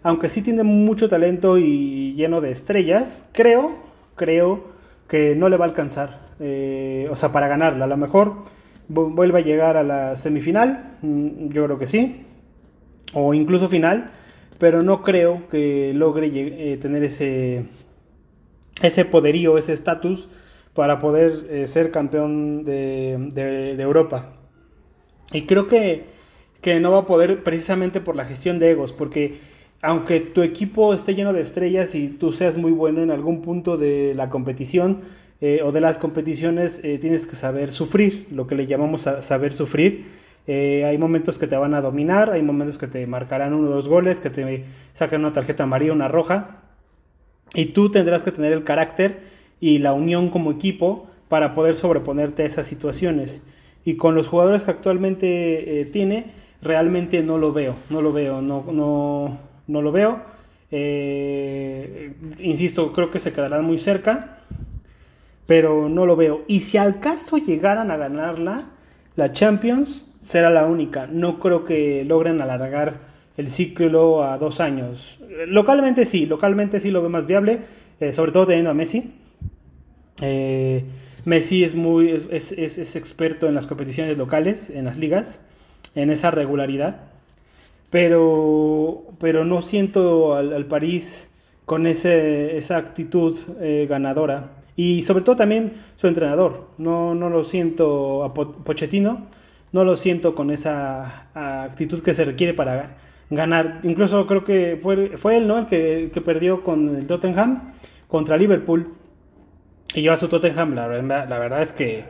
aunque 0.04 0.28
sí 0.28 0.42
tiene 0.42 0.62
mucho 0.62 1.08
talento 1.08 1.58
y 1.58 2.12
lleno 2.14 2.40
de 2.40 2.52
estrellas, 2.52 3.25
creo, 3.32 3.73
creo 4.14 4.64
que 5.08 5.34
no 5.34 5.49
le 5.49 5.56
va 5.56 5.64
a 5.64 5.68
alcanzar. 5.68 6.20
Eh, 6.40 7.08
o 7.11 7.16
sea, 7.16 7.32
para 7.32 7.49
ganarla. 7.49 7.87
A 7.87 7.88
lo 7.88 7.96
mejor 7.96 8.44
vuelva 8.88 9.38
a 9.38 9.42
llegar 9.42 9.78
a 9.78 9.82
la 9.82 10.14
semifinal, 10.14 10.99
mm, 11.00 11.49
yo 11.49 11.64
creo 11.64 11.78
que 11.78 11.87
sí. 11.87 12.26
O 13.14 13.32
incluso 13.32 13.68
final, 13.68 14.11
pero 14.58 14.82
no 14.82 15.02
creo 15.02 15.49
que 15.49 15.92
logre 15.94 16.30
eh, 16.34 16.76
tener 16.76 17.02
ese, 17.02 17.64
ese 18.82 19.04
poderío, 19.06 19.56
ese 19.56 19.73
estatus 19.73 20.28
para 20.75 20.99
poder 20.99 21.66
ser 21.68 21.90
campeón 21.90 22.64
de 22.64 23.76
Europa. 23.78 24.32
Y 25.32 25.42
creo 25.46 25.66
que 25.68 26.14
que 26.64 26.80
no 26.80 26.90
va 26.90 27.00
a 27.00 27.06
poder 27.06 27.44
precisamente 27.44 28.00
por 28.00 28.16
la 28.16 28.25
gestión 28.25 28.58
de 28.58 28.70
egos, 28.70 28.90
porque 28.90 29.38
aunque 29.85 30.21
tu 30.21 30.43
equipo 30.43 30.95
esté 30.95 31.14
lleno 31.14 31.35
de 31.35 31.43
estrellas 31.43 31.95
y 31.95 32.09
tú 32.09 32.33
seas 32.33 32.57
muy 32.57 32.73
bueno 32.73 33.03
en 33.03 33.11
algún 33.11 33.43
punto 33.43 33.76
de 33.76 34.14
la 34.14 34.31
competición 34.31 35.03
eh, 35.43 35.61
o 35.62 35.73
de 35.73 35.83
las 35.83 35.99
competiciones, 35.99 36.81
eh, 36.83 36.97
tienes 36.99 37.26
que 37.26 37.37
saber 37.37 37.71
sufrir, 37.71 38.26
lo 38.31 38.47
que 38.47 38.55
le 38.55 38.67
llamamos 38.67 39.03
saber 39.03 39.53
sufrir. 39.53 40.07
Eh, 40.47 40.87
hay 40.87 40.97
momentos 40.97 41.38
que 41.38 41.47
te 41.47 41.57
van 41.57 41.75
a 41.75 41.83
dominar, 41.83 42.31
hay 42.31 42.43
momentos 42.43 42.79
que 42.79 42.87
te 42.87 43.07
marcarán 43.07 43.53
uno 43.53 43.69
o 43.69 43.73
dos 43.73 43.87
goles, 43.87 44.21
que 44.21 44.31
te 44.31 44.64
sacan 44.95 45.21
una 45.21 45.35
tarjeta 45.35 45.64
amarilla, 45.64 45.93
una 45.93 46.09
roja, 46.09 46.62
y 47.53 47.67
tú 47.67 47.91
tendrás 47.91 48.23
que 48.23 48.33
tener 48.33 48.55
el 48.55 48.64
carácter 48.64 49.19
y 49.61 49.81
la 49.81 49.93
unión 49.93 50.31
como 50.31 50.50
equipo 50.50 51.09
para 51.29 51.55
poder 51.55 51.75
sobreponerte 51.75 52.43
a 52.43 52.47
esas 52.47 52.67
situaciones. 52.67 53.43
Y 53.85 53.97
con 53.97 54.14
los 54.14 54.29
jugadores 54.29 54.62
que 54.64 54.71
actualmente 54.71 55.91
tiene, 55.93 56.33
realmente 56.62 57.23
no 57.23 57.37
lo 57.37 57.53
veo, 57.53 57.76
no 57.91 58.00
lo 58.00 58.12
veo, 58.12 58.41
no, 58.41 58.64
no, 58.73 59.38
no 59.66 59.83
lo 59.83 59.92
veo. 59.92 60.23
Eh, 60.71 62.14
insisto, 62.38 62.92
creo 62.92 63.11
que 63.11 63.21
se 63.21 63.33
quedarán 63.33 63.64
muy 63.64 63.78
cerca, 63.78 64.38
pero 65.47 65.88
no 65.88 66.06
lo 66.06 66.16
veo. 66.16 66.44
Y 66.49 66.61
si 66.61 66.78
al 66.78 67.00
caso 67.00 67.38
llegaran 67.38 67.90
a 67.90 67.97
ganarla, 67.97 68.71
la 69.16 69.33
Champions 69.33 70.06
será 70.23 70.50
la 70.50 70.66
única. 70.66 71.06
No 71.06 71.38
creo 71.38 71.64
que 71.64 72.04
logren 72.04 72.40
alargar 72.40 72.99
el 73.37 73.49
ciclo 73.49 74.25
a 74.25 74.38
dos 74.38 74.61
años. 74.61 75.21
Localmente 75.47 76.04
sí, 76.04 76.26
localmente 76.26 76.80
sí 76.80 76.90
lo 76.90 77.00
veo 77.00 77.11
más 77.11 77.26
viable, 77.26 77.61
eh, 78.00 78.12
sobre 78.12 78.33
todo 78.33 78.47
teniendo 78.47 78.71
a 78.71 78.75
Messi. 78.75 79.12
Eh, 80.21 80.85
Messi 81.25 81.64
es 81.64 81.75
muy 81.75 82.11
es, 82.11 82.52
es, 82.52 82.97
experto 82.97 83.49
en 83.49 83.54
las 83.54 83.66
competiciones 83.66 84.16
locales, 84.16 84.71
en 84.71 84.85
las 84.85 84.97
ligas 84.99 85.40
en 85.94 86.11
esa 86.11 86.30
regularidad. 86.30 87.00
Pero, 87.95 89.05
pero 89.21 89.45
no 89.45 89.63
siento 89.63 90.35
al, 90.35 90.67
París 90.67 91.31
con 91.65 91.87
ese, 91.87 92.57
esa 92.57 92.77
actitud 92.77 93.39
eh, 93.61 93.87
ganadora. 93.89 94.51
Y 94.75 95.03
sobre 95.03 95.23
todo 95.23 95.37
también 95.37 95.75
su 95.95 96.09
entrenador. 96.09 96.71
No, 96.77 97.15
no 97.15 97.31
lo 97.31 97.45
siento 97.45 98.25
a 98.25 98.35
Pochettino, 98.35 99.29
no 99.71 99.85
lo 99.85 99.95
siento 99.95 100.35
con 100.35 100.51
esa 100.51 101.29
actitud 101.67 102.03
que 102.03 102.15
se 102.15 102.25
requiere 102.25 102.53
para 102.53 102.97
ganar. 103.31 103.79
Incluso 103.85 104.27
creo 104.27 104.43
que 104.43 104.77
fue, 104.83 105.17
fue 105.17 105.37
él 105.37 105.47
¿no? 105.47 105.57
el 105.59 105.67
que, 105.67 106.11
que 106.13 106.21
perdió 106.21 106.65
con 106.65 106.97
el 106.97 107.07
Tottenham 107.07 107.75
contra 108.09 108.37
Liverpool. 108.37 108.93
Y 109.95 110.03
lleva 110.03 110.17
su 110.17 110.27
Tottenham, 110.27 110.75
la, 110.75 110.89
la 111.27 111.39
verdad 111.39 111.63
es 111.63 111.73
que 111.73 112.03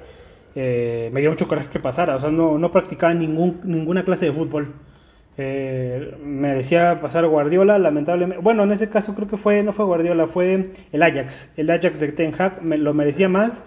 eh, 0.54 1.10
me 1.12 1.20
dio 1.20 1.28
mucho 1.28 1.46
coraje 1.46 1.68
que 1.68 1.78
pasara. 1.78 2.16
O 2.16 2.18
sea, 2.18 2.30
no, 2.30 2.56
no 2.56 2.70
practicaba 2.70 3.12
ningún, 3.12 3.60
ninguna 3.64 4.02
clase 4.02 4.24
de 4.24 4.32
fútbol. 4.32 4.72
Eh, 5.36 6.16
merecía 6.22 7.00
pasar 7.00 7.26
Guardiola, 7.26 7.78
lamentablemente. 7.78 8.42
Bueno, 8.42 8.62
en 8.62 8.72
ese 8.72 8.88
caso 8.88 9.14
creo 9.14 9.28
que 9.28 9.36
fue, 9.36 9.62
no 9.62 9.72
fue 9.72 9.84
Guardiola, 9.84 10.28
fue 10.28 10.70
el 10.92 11.02
Ajax. 11.02 11.50
El 11.56 11.70
Ajax 11.70 11.98
de 11.98 12.12
Ten 12.12 12.32
Hag 12.38 12.62
me, 12.62 12.78
lo 12.78 12.94
merecía 12.94 13.28
más, 13.28 13.64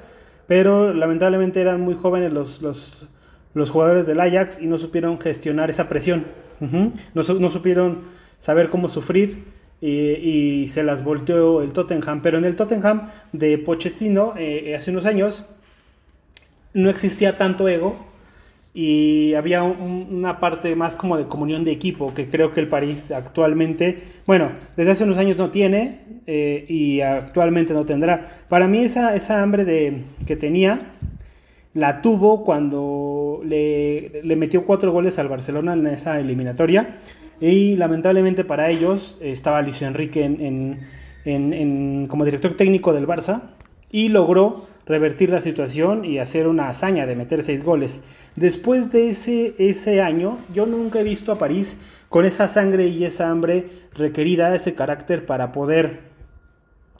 pero 0.48 0.94
lamentablemente 0.94 1.60
eran 1.60 1.82
muy 1.82 1.94
jóvenes 1.94 2.32
los, 2.32 2.62
los, 2.62 3.08
los 3.54 3.70
jugadores 3.70 4.08
del 4.08 4.22
Ajax 4.22 4.62
y 4.62 4.68
no 4.68 4.78
supieron 4.78 5.20
gestionar 5.20 5.70
esa 5.70 5.90
presión. 5.90 6.26
no, 6.60 6.94
no, 7.14 7.50
supieron 7.52 8.00
saber 8.40 8.70
cómo 8.70 8.88
sufrir 8.88 9.44
y, 9.82 10.68
se 10.70 10.84
las 10.84 11.04
volteó 11.04 11.62
el 11.62 11.74
Tottenham. 11.74 12.22
Pero 12.22 12.38
en 12.38 12.46
el 12.46 12.56
Tottenham 12.56 13.10
de 13.34 13.58
Pochettino, 13.58 14.34
eh, 14.38 14.74
hace 14.76 14.92
unos 14.92 15.06
años, 15.06 15.46
no 16.74 16.90
existía 16.90 17.38
tanto 17.38 17.68
ego 17.68 18.07
y 18.80 19.34
había 19.34 19.64
una 19.64 20.40
parte 20.40 20.76
más 20.76 20.96
como 20.96 21.18
de 21.18 21.26
comunión 21.26 21.64
de 21.64 21.72
equipo 21.72 22.14
que 22.14 22.30
creo 22.30 22.52
que 22.52 22.60
el 22.60 22.68
París 22.68 23.10
actualmente, 23.10 23.98
bueno, 24.28 24.52
desde 24.76 24.92
hace 24.92 25.04
unos 25.04 25.18
años 25.18 25.36
no 25.36 25.50
tiene 25.50 26.02
eh, 26.28 26.64
y 26.68 27.02
actualmente 27.02 27.74
no 27.74 27.88
tendrá. 27.88 28.44
Para 28.48 28.68
mí 28.68 28.84
esa, 28.84 29.16
esa 29.16 29.42
hambre 29.42 29.66
de, 29.66 30.04
que 30.28 30.36
tenía 30.36 30.78
la 31.74 32.04
tuvo 32.04 32.44
cuando 32.44 33.42
le, 33.44 34.22
metió 34.36 34.64
cuatro 34.64 34.92
goles 34.92 35.18
al 35.18 35.28
Barcelona 35.28 35.74
en 35.74 35.88
esa 35.88 36.20
eliminatoria 36.20 37.00
y 37.42 37.78
lamentablemente 37.78 38.44
para 38.44 38.70
ellos 38.70 39.18
estaba 39.22 39.64
Luis 39.64 39.82
Enrique 39.82 40.24
en, 40.24 42.06
como 42.08 42.26
director 42.26 42.54
técnico 42.54 42.94
del 42.94 43.08
Barça 43.08 43.42
y 43.90 44.10
logró 44.10 44.68
revertir 44.88 45.30
la 45.30 45.42
situación 45.42 46.06
y 46.06 46.20
hacer 46.20 46.48
una 46.48 46.70
hazaña 46.70 47.06
de 47.06 47.16
meter 47.16 47.44
seis 47.44 47.64
goles. 47.64 48.02
Después 48.36 48.92
de 48.92 49.10
ese, 49.10 49.56
ese 49.58 50.02
año, 50.02 50.40
yo 50.54 50.66
nunca 50.66 51.00
he 51.00 51.04
visto 51.04 51.32
a 51.32 51.38
París 51.38 51.78
con 52.10 52.26
esa 52.26 52.48
sangre 52.48 52.88
y 52.88 53.04
esa 53.04 53.30
hambre 53.30 53.66
requerida, 53.94 54.56
ese 54.56 54.74
carácter 54.74 55.26
para 55.26 55.52
poder 55.52 56.00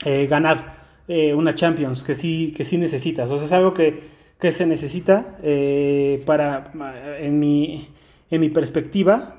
eh, 0.04 0.26
ganar 0.26 0.78
eh, 1.08 1.34
una 1.34 1.54
Champions, 1.54 2.04
que 2.04 2.14
sí, 2.14 2.52
que 2.56 2.64
sí 2.64 2.76
necesitas. 2.76 3.30
O 3.30 3.38
sea, 3.38 3.46
es 3.46 3.52
algo 3.52 3.72
que, 3.72 4.18
se 4.52 4.66
necesita 4.66 5.36
eh, 5.42 6.22
para, 6.26 6.72
en 7.18 7.38
mi, 7.38 7.88
en 8.30 8.40
mi 8.40 8.50
perspectiva, 8.50 9.34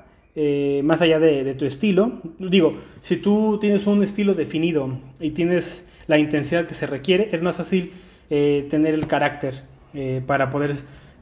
más 0.82 1.02
allá 1.02 1.18
de, 1.18 1.44
de, 1.44 1.54
tu 1.54 1.66
estilo. 1.66 2.20
Digo, 2.38 2.78
si 3.00 3.16
tú 3.16 3.58
tienes 3.60 3.86
un 3.86 4.02
estilo 4.02 4.34
definido 4.34 4.98
y 5.20 5.30
tienes 5.30 5.86
la 6.06 6.18
intensidad 6.18 6.66
que 6.66 6.74
se 6.74 6.86
requiere, 6.86 7.28
es 7.32 7.42
más 7.42 7.56
fácil 7.56 7.92
eh, 8.32 8.68
tener 8.70 8.94
el 8.94 9.08
carácter 9.08 9.64
eh, 9.92 10.22
para 10.24 10.50
poder 10.50 10.76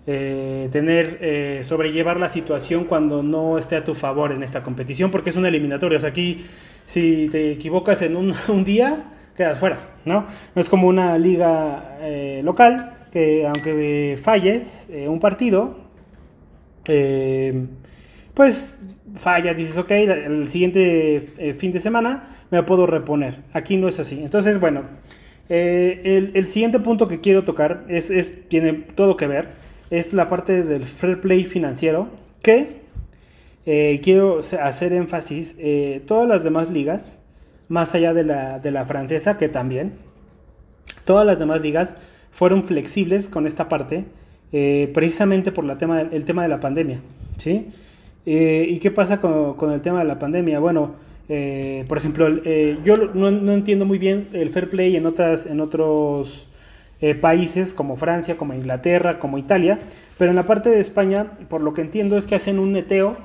eh, 0.07 0.69
tener, 0.71 1.65
sobrellevar 1.65 2.21
la 2.21 2.29
situación 2.29 2.85
cuando 2.85 3.23
no 3.23 3.57
esté 3.57 3.77
a 3.77 3.85
tu 3.85 3.95
favor 3.95 4.31
en 4.31 4.43
esta 4.43 4.63
competición, 4.63 5.11
porque 5.11 5.31
es 5.31 5.37
una 5.37 5.49
eliminatoria. 5.49 5.97
O 5.97 6.01
sea, 6.03 6.11
aquí 6.11 6.45
si 6.85 7.31
te 7.33 7.53
equivocas 7.53 8.03
en 8.03 8.15
un, 8.15 8.35
un 8.49 8.63
día, 8.63 9.05
quedas 9.35 9.59
fuera, 9.59 9.79
¿no? 10.05 10.27
No 10.55 10.61
es 10.61 10.69
como 10.69 10.87
una 10.87 11.17
liga 11.17 11.97
local 12.43 13.07
que 13.11 13.47
aunque 13.47 14.19
falles 14.21 14.87
un 15.07 15.19
partido, 15.19 15.79
pues 18.35 18.79
fallas, 19.17 19.57
dices, 19.57 19.79
ok, 19.79 19.91
el 19.93 20.49
siguiente 20.49 21.55
fin 21.59 21.73
de 21.73 21.81
semana 21.81 22.37
me 22.51 22.63
puedo 22.63 22.87
reponer. 22.87 23.37
Aquí 23.55 23.79
no 23.79 23.89
es 23.89 23.99
así. 23.99 24.21
Entonces, 24.23 24.61
bueno, 24.61 24.83
eh, 25.49 26.31
el, 26.35 26.49
siguiente 26.49 26.79
punto 26.79 27.09
que 27.09 27.21
quiero 27.21 27.45
tocar 27.45 27.85
es, 27.89 28.13
tiene 28.49 28.73
todo 28.73 29.17
que 29.17 29.27
ver, 29.27 29.49
es 29.91 30.13
la 30.13 30.29
parte 30.29 30.63
del 30.63 30.85
fair 30.85 31.21
play 31.21 31.45
financiero, 31.45 32.09
que 32.43 32.83
eh, 33.65 34.01
quiero 34.03 34.41
hacer 34.41 34.93
énfasis, 34.93 35.57
eh, 35.59 36.03
todas 36.07 36.29
las 36.29 36.45
demás 36.45 36.71
ligas, 36.71 37.19
más 37.69 37.95
allá 37.95 38.15
de 38.15 38.25
la, 38.25 38.85
francesa, 38.87 39.39
que 39.39 39.49
también, 39.49 39.95
todas 41.05 41.27
las 41.27 41.39
demás 41.39 41.63
ligas 41.63 41.95
fueron 42.31 42.65
flexibles 42.65 43.29
con 43.29 43.47
esta 43.47 43.69
parte, 43.69 44.05
precisamente 44.95 45.53
por 45.53 45.65
la 45.65 45.77
tema, 45.77 46.01
el 46.01 46.25
tema 46.25 46.43
de 46.43 46.49
la 46.49 46.61
pandemia. 46.61 47.01
¿sí? 47.37 47.69
¿Y 48.25 48.79
qué 48.79 48.91
pasa 48.91 49.21
con, 49.21 49.55
con 49.55 49.71
el 49.73 49.83
tema 49.83 49.99
de 49.99 50.07
la 50.07 50.19
pandemia? 50.19 50.61
Bueno, 50.61 50.95
eh, 51.29 51.85
por 51.89 51.99
ejemplo, 51.99 52.27
eh, 52.45 52.79
yo 52.85 52.97
no, 52.97 53.53
entiendo 53.53 53.85
muy 53.85 53.99
bien 53.99 54.29
el 54.33 54.51
fair 54.51 54.71
play 54.71 54.97
en, 54.97 55.07
otros 55.07 56.47
eh, 57.01 57.15
países 57.15 57.75
como 57.75 57.97
Francia, 57.97 58.37
como 58.37 58.55
Inglaterra, 58.55 59.19
como 59.19 59.37
Italia, 59.37 59.79
pero 60.17 60.31
en 60.31 60.37
la 60.37 60.47
parte 60.47 60.71
de 60.71 60.81
España, 60.81 61.33
por 61.49 61.61
lo 61.61 61.75
que 61.75 61.83
entiendo, 61.83 62.17
es 62.17 62.27
que 62.27 62.35
hacen 62.35 62.59
un 62.59 62.73
neteo 62.73 63.17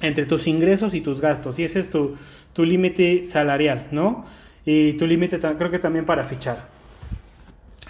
entre 0.00 0.24
tus 0.24 0.46
ingresos 0.46 0.94
y 0.94 1.00
tus 1.00 1.20
gastos. 1.20 1.58
Y 1.58 1.64
ese 1.64 1.80
es 1.80 1.90
tu, 1.90 2.16
tu 2.54 2.64
límite 2.64 3.26
salarial, 3.26 3.88
¿no? 3.92 4.24
Y 4.64 4.94
tu 4.94 5.06
límite 5.06 5.38
creo 5.38 5.70
que 5.70 5.78
también 5.78 6.06
para 6.06 6.24
fichar. 6.24 6.68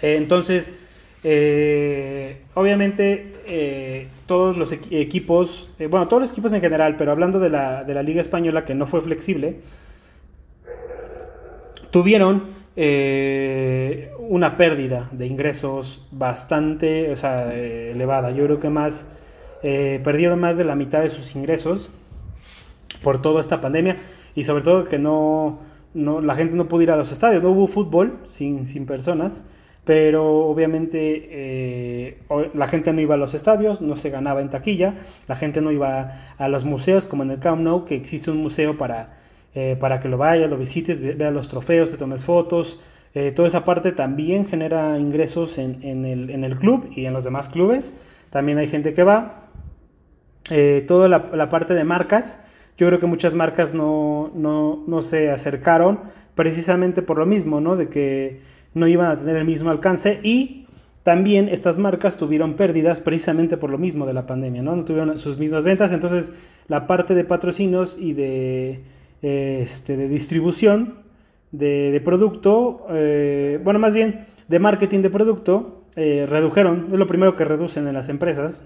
Entonces, 0.01 0.73
eh, 1.23 2.41
obviamente, 2.53 3.35
eh, 3.47 4.07
todos 4.25 4.57
los 4.57 4.71
equipos, 4.71 5.69
bueno, 5.89 6.07
todos 6.07 6.21
los 6.21 6.31
equipos 6.31 6.53
en 6.53 6.61
general, 6.61 6.95
pero 6.97 7.11
hablando 7.11 7.39
de 7.39 7.49
la, 7.49 7.83
de 7.83 7.93
la 7.93 8.03
Liga 8.03 8.21
Española 8.21 8.65
que 8.65 8.75
no 8.75 8.87
fue 8.87 9.01
flexible, 9.01 9.57
tuvieron 11.91 12.63
una 12.75 14.57
pérdida 14.57 15.07
de 15.11 15.27
ingresos 15.27 16.07
bastante 16.11 17.13
elevada. 17.91 18.31
Yo 18.31 18.45
creo 18.45 18.59
que 18.59 18.69
más, 18.69 19.05
perdieron 19.61 20.39
más 20.39 20.57
de 20.57 20.63
la 20.63 20.75
mitad 20.75 21.01
de 21.01 21.09
sus 21.09 21.35
ingresos 21.35 21.91
por 23.03 23.21
toda 23.21 23.41
esta 23.41 23.61
pandemia 23.61 23.97
y 24.33 24.43
sobre 24.45 24.63
todo 24.63 24.85
que 24.85 24.97
no, 24.97 25.59
no, 25.93 26.21
la 26.21 26.35
gente 26.35 26.55
no 26.55 26.67
pudo 26.67 26.81
ir 26.81 26.91
a 26.91 26.95
los 26.95 27.11
estadios, 27.11 27.43
no 27.43 27.51
hubo 27.51 27.67
fútbol 27.67 28.17
sin, 28.27 28.65
sin 28.65 28.85
personas, 28.85 29.43
pero 29.85 30.45
obviamente 30.47 31.27
eh, 31.29 32.17
la 32.53 32.67
gente 32.67 32.93
no 32.93 33.01
iba 33.01 33.15
a 33.15 33.17
los 33.17 33.33
estadios, 33.33 33.81
no 33.81 33.95
se 33.95 34.09
ganaba 34.09 34.41
en 34.41 34.49
taquilla, 34.49 34.95
la 35.27 35.35
gente 35.35 35.61
no 35.61 35.71
iba 35.71 36.35
a 36.37 36.47
los 36.47 36.63
museos 36.63 37.05
como 37.05 37.23
en 37.23 37.31
el 37.31 37.39
Camp 37.39 37.61
Nou, 37.61 37.83
que 37.85 37.95
existe 37.95 38.31
un 38.31 38.37
museo 38.37 38.77
para, 38.77 39.17
eh, 39.53 39.75
para 39.79 39.99
que 39.99 40.07
lo 40.07 40.17
vayas, 40.17 40.49
lo 40.49 40.57
visites, 40.57 41.01
veas 41.01 41.33
los 41.33 41.49
trofeos, 41.49 41.91
te 41.91 41.97
tomes 41.97 42.23
fotos. 42.23 42.79
Eh, 43.13 43.31
toda 43.31 43.47
esa 43.47 43.63
parte 43.65 43.91
también 43.91 44.45
genera 44.45 44.97
ingresos 44.97 45.57
en, 45.57 45.79
en, 45.83 46.05
el, 46.05 46.29
en, 46.29 46.43
el, 46.43 46.57
club 46.57 46.89
y 46.95 47.05
en 47.05 47.13
los 47.13 47.23
demás 47.23 47.49
clubes. 47.49 47.93
También 48.29 48.57
hay 48.57 48.67
gente 48.67 48.93
que 48.93 49.03
va. 49.03 49.49
toda 50.87 51.07
la, 51.09 51.29
la 51.33 51.49
parte 51.49 51.73
de 51.73 51.83
marcas, 51.83 52.39
yo 52.77 52.87
creo 52.87 52.99
que 52.99 53.05
muchas 53.05 53.35
marcas 53.35 53.73
no, 53.73 54.31
no, 54.33 54.83
no, 54.87 55.01
se 55.01 55.29
acercaron 55.29 55.99
precisamente 56.35 57.01
por 57.03 57.19
lo 57.19 57.25
mismo, 57.25 57.61
¿no? 57.61 57.75
De 57.75 57.87
que 57.89 58.52
no 58.73 58.87
iban 58.87 59.07
a 59.11 59.17
tener 59.17 59.35
el 59.35 59.45
mismo 59.45 59.69
alcance 59.69 60.19
y 60.23 60.65
también 61.03 61.49
estas 61.49 61.79
marcas 61.79 62.17
tuvieron 62.17 62.53
pérdidas 62.53 63.01
precisamente 63.01 63.57
por 63.57 63.69
lo 63.69 63.77
mismo 63.77 64.05
de 64.05 64.13
la 64.13 64.25
pandemia, 64.25 64.61
¿no? 64.61 64.85
Tuvieron 64.85 65.17
sus 65.17 65.37
mismas 65.37 65.65
ventas, 65.65 65.91
entonces 65.91 66.31
la 66.67 66.87
parte 66.87 67.13
de 67.13 67.25
patrocinios 67.25 67.97
y 67.99 68.13
de, 68.13 68.83
este, 69.21 69.97
de 69.97 70.07
distribución 70.07 70.95
de, 71.51 72.01
producto, 72.03 72.87
eh, 72.89 73.59
bueno, 73.63 73.79
más 73.79 73.93
bien 73.93 74.27
de 74.47 74.59
marketing 74.59 75.01
de 75.01 75.09
producto, 75.09 75.83
eh, 75.95 76.25
redujeron, 76.27 76.87
es 76.91 76.97
lo 76.97 77.05
primero 77.05 77.35
que 77.35 77.45
reducen 77.45 77.87
en 77.87 77.93
las 77.93 78.09
empresas 78.09 78.63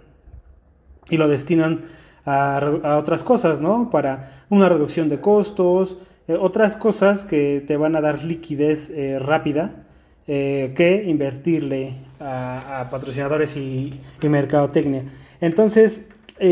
y 1.09 1.17
lo 1.17 1.27
destinan 1.27 1.81
a, 2.25 2.97
otras 2.99 3.23
cosas, 3.23 3.61
¿no? 3.61 3.89
Para 3.89 4.45
una 4.49 4.69
reducción 4.69 5.09
de 5.09 5.19
costos, 5.19 5.97
eh, 6.27 6.37
otras 6.39 6.75
cosas 6.75 7.25
que 7.25 7.63
te 7.65 7.77
van 7.77 7.95
a 7.95 8.01
dar 8.01 8.23
liquidez 8.23 8.89
eh, 8.89 9.17
rápida 9.17 9.87
eh, 10.27 10.74
que 10.75 11.03
invertirle 11.05 11.93
a, 12.19 12.88
patrocinadores 12.91 13.55
y, 13.55 14.00
mercadotecnia. 14.22 15.03
Entonces, 15.39 16.05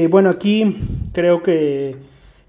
bueno, 0.09 0.29
aquí 0.29 0.77
creo 1.13 1.43
que 1.43 1.95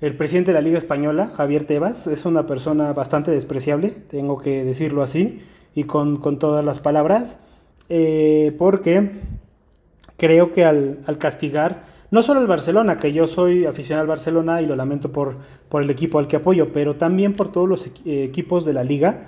el 0.01 0.17
presidente 0.17 0.53
de 0.53 0.55
la 0.55 0.61
Liga 0.61 0.79
Española, 0.79 1.31
Javier 1.35 1.65
Tebas, 1.65 2.07
es 2.07 2.25
una 2.25 2.47
persona 2.47 2.93
bastante 2.93 3.31
despreciable, 3.31 3.91
tengo 4.11 4.39
que 4.39 4.65
decirlo 4.65 5.03
así, 5.03 5.43
y 5.75 5.85
con, 5.85 6.21
todas 6.39 6.65
las 6.65 6.81
palabras, 6.81 7.39
porque 8.59 9.11
creo 10.17 10.53
que 10.53 10.65
al, 10.65 10.99
al 11.07 11.19
castigar 11.19 11.97
no 12.11 12.23
solo 12.23 12.41
el 12.41 12.47
Barcelona, 12.47 12.99
que 12.99 13.13
yo 13.13 13.27
soy 13.27 13.67
aficionado 13.67 14.03
al 14.03 14.09
Barcelona 14.09 14.63
y 14.63 14.67
lo 14.67 14.77
lamento 14.77 15.11
por, 15.11 15.37
el 15.73 15.91
equipo 15.91 16.19
al 16.19 16.29
que 16.29 16.37
apoyo, 16.37 16.73
pero 16.73 16.95
también 16.95 17.35
por 17.35 17.51
todos 17.51 17.69
los 17.69 17.87
eh, 17.87 18.25
equipos 18.25 18.65
de 18.65 18.73
la 18.73 18.85
liga. 18.85 19.27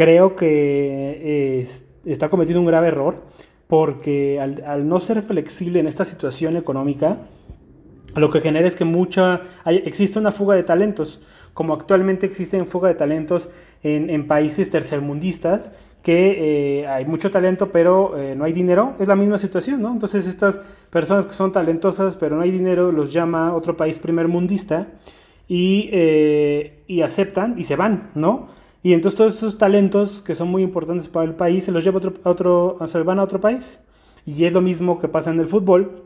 Creo 0.00 0.34
que 0.34 1.60
está 2.06 2.30
cometiendo 2.30 2.58
un 2.58 2.66
grave 2.66 2.88
error 2.88 3.22
porque 3.66 4.40
al, 4.40 4.88
no 4.88 4.98
ser 4.98 5.20
flexible 5.20 5.78
en 5.78 5.86
esta 5.86 6.06
situación 6.06 6.56
económica, 6.56 7.18
lo 8.16 8.30
que 8.30 8.40
genera 8.40 8.66
es 8.66 8.76
que 8.76 8.86
mucha, 8.86 9.42
existe 9.66 10.18
una 10.18 10.32
fuga 10.32 10.54
de 10.54 10.62
talentos, 10.62 11.20
como 11.52 11.74
actualmente 11.74 12.24
existe 12.24 12.64
fuga 12.64 12.88
de 12.88 12.94
talentos 12.94 13.50
en, 13.82 14.26
países 14.26 14.70
tercermundistas 14.70 15.70
que 16.02 16.80
eh, 16.80 16.86
hay 16.86 17.04
mucho 17.04 17.30
talento 17.30 17.70
pero 17.70 18.16
eh, 18.16 18.34
no 18.34 18.44
hay 18.44 18.54
dinero, 18.54 18.94
es 19.00 19.06
la 19.06 19.16
misma 19.16 19.36
situación, 19.36 19.82
¿no? 19.82 19.92
Entonces 19.92 20.26
estas 20.26 20.62
personas 20.88 21.26
que 21.26 21.34
son 21.34 21.52
talentosas 21.52 22.16
pero 22.16 22.36
no 22.36 22.40
hay 22.40 22.50
dinero 22.50 22.90
los 22.90 23.12
llama 23.12 23.54
otro 23.54 23.76
país 23.76 23.98
primer 23.98 24.28
mundista 24.28 24.86
y, 25.46 25.90
eh, 25.92 26.84
y 26.86 27.02
aceptan 27.02 27.58
y 27.58 27.64
se 27.64 27.76
van, 27.76 28.12
¿no? 28.14 28.59
Y 28.82 28.94
entonces 28.94 29.16
todos 29.16 29.34
esos 29.34 29.58
talentos 29.58 30.22
que 30.22 30.34
son 30.34 30.48
muy 30.48 30.62
importantes 30.62 31.08
para 31.08 31.26
el 31.26 31.34
país 31.34 31.64
se 31.64 31.72
los 31.72 31.84
lleva 31.84 31.96
a 31.96 31.98
otro, 31.98 32.14
a 32.24 32.30
otro, 32.30 32.78
se 32.86 33.02
van 33.02 33.18
a 33.18 33.22
otro 33.22 33.40
país. 33.40 33.80
Y 34.24 34.44
es 34.44 34.52
lo 34.52 34.60
mismo 34.60 35.00
que 35.00 35.08
pasa 35.08 35.30
en 35.30 35.38
el 35.38 35.46
fútbol. 35.46 36.04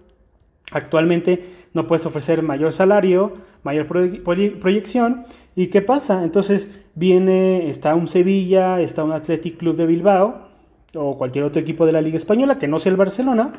Actualmente 0.73 1.45
no 1.73 1.87
puedes 1.87 2.07
ofrecer 2.07 2.43
mayor 2.43 2.73
salario, 2.73 3.35
mayor 3.63 3.87
proyección. 3.87 5.25
¿Y 5.55 5.69
qué 5.69 5.83
pasa? 5.83 6.25
Entonces 6.25 6.81
viene, 6.95 7.69
está 7.69 7.95
un 7.95 8.09
Sevilla, 8.09 8.81
está 8.81 9.05
un 9.05 9.13
Athletic 9.13 9.57
Club 9.59 9.77
de 9.77 9.87
Bilbao 9.87 10.49
o 10.97 11.19
cualquier 11.19 11.45
otro 11.45 11.61
equipo 11.61 11.87
de 11.87 11.93
la 11.93 12.01
Liga 12.01 12.17
Española, 12.17 12.59
que 12.59 12.69
no 12.69 12.79
sea 12.79 12.91
el 12.91 12.97
Barcelona, 12.97 13.53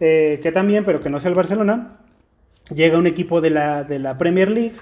eh, 0.00 0.40
que 0.42 0.52
también, 0.52 0.84
pero 0.84 1.00
que 1.00 1.10
no 1.10 1.20
sea 1.20 1.30
el 1.30 1.36
Barcelona. 1.36 1.98
Llega 2.74 2.98
un 2.98 3.06
equipo 3.06 3.40
de 3.40 3.50
la, 3.50 3.84
de 3.84 3.98
la 3.98 4.18
Premier 4.18 4.50
League, 4.50 4.76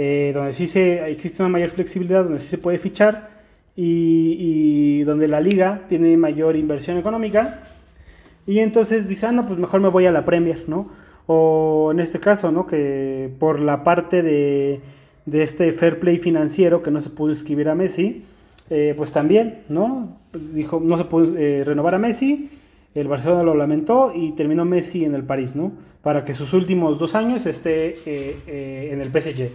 eh, 0.00 0.30
donde 0.32 0.52
sí 0.52 0.68
se, 0.68 1.10
existe 1.10 1.42
una 1.42 1.48
mayor 1.48 1.70
flexibilidad, 1.70 2.22
donde 2.22 2.38
sí 2.38 2.46
se 2.46 2.58
puede 2.58 2.78
fichar 2.78 3.30
y, 3.74 4.36
y 4.38 5.02
donde 5.02 5.26
la 5.26 5.40
liga 5.40 5.82
tiene 5.88 6.16
mayor 6.16 6.54
inversión 6.54 6.98
económica. 6.98 7.64
Y 8.46 8.60
entonces 8.60 9.08
dice, 9.08 9.26
ah, 9.26 9.32
no, 9.32 9.44
pues 9.44 9.58
mejor 9.58 9.80
me 9.80 9.88
voy 9.88 10.06
a 10.06 10.12
la 10.12 10.24
Premier, 10.24 10.64
¿no? 10.68 10.88
O 11.26 11.90
en 11.92 11.98
este 11.98 12.20
caso, 12.20 12.52
¿no? 12.52 12.64
Que 12.64 13.28
por 13.40 13.60
la 13.60 13.82
parte 13.82 14.22
de, 14.22 14.80
este 15.30 15.72
fair 15.72 15.98
play 15.98 16.18
financiero 16.18 16.80
que 16.80 16.92
no 16.92 17.00
se 17.00 17.10
pudo 17.10 17.32
escribir 17.32 17.68
a 17.68 17.74
Messi, 17.74 18.24
eh, 18.70 18.94
pues 18.96 19.10
también, 19.10 19.64
¿no? 19.68 20.16
Dijo, 20.32 20.80
no 20.82 20.96
se 20.96 21.04
pudo 21.04 21.36
eh, 21.36 21.64
renovar 21.64 21.96
a 21.96 21.98
Messi, 21.98 22.50
el 22.94 23.08
Barcelona 23.08 23.42
lo 23.42 23.54
lamentó 23.54 24.12
y 24.14 24.32
terminó 24.32 24.64
Messi 24.64 25.04
en 25.04 25.14
el 25.14 25.24
París, 25.24 25.56
¿no? 25.56 25.72
Para 26.02 26.24
que 26.24 26.34
sus 26.34 26.52
últimos 26.52 27.00
dos 27.00 27.16
años 27.16 27.46
esté 27.46 27.98
en 28.92 29.00
el 29.00 29.08
PSG. 29.10 29.50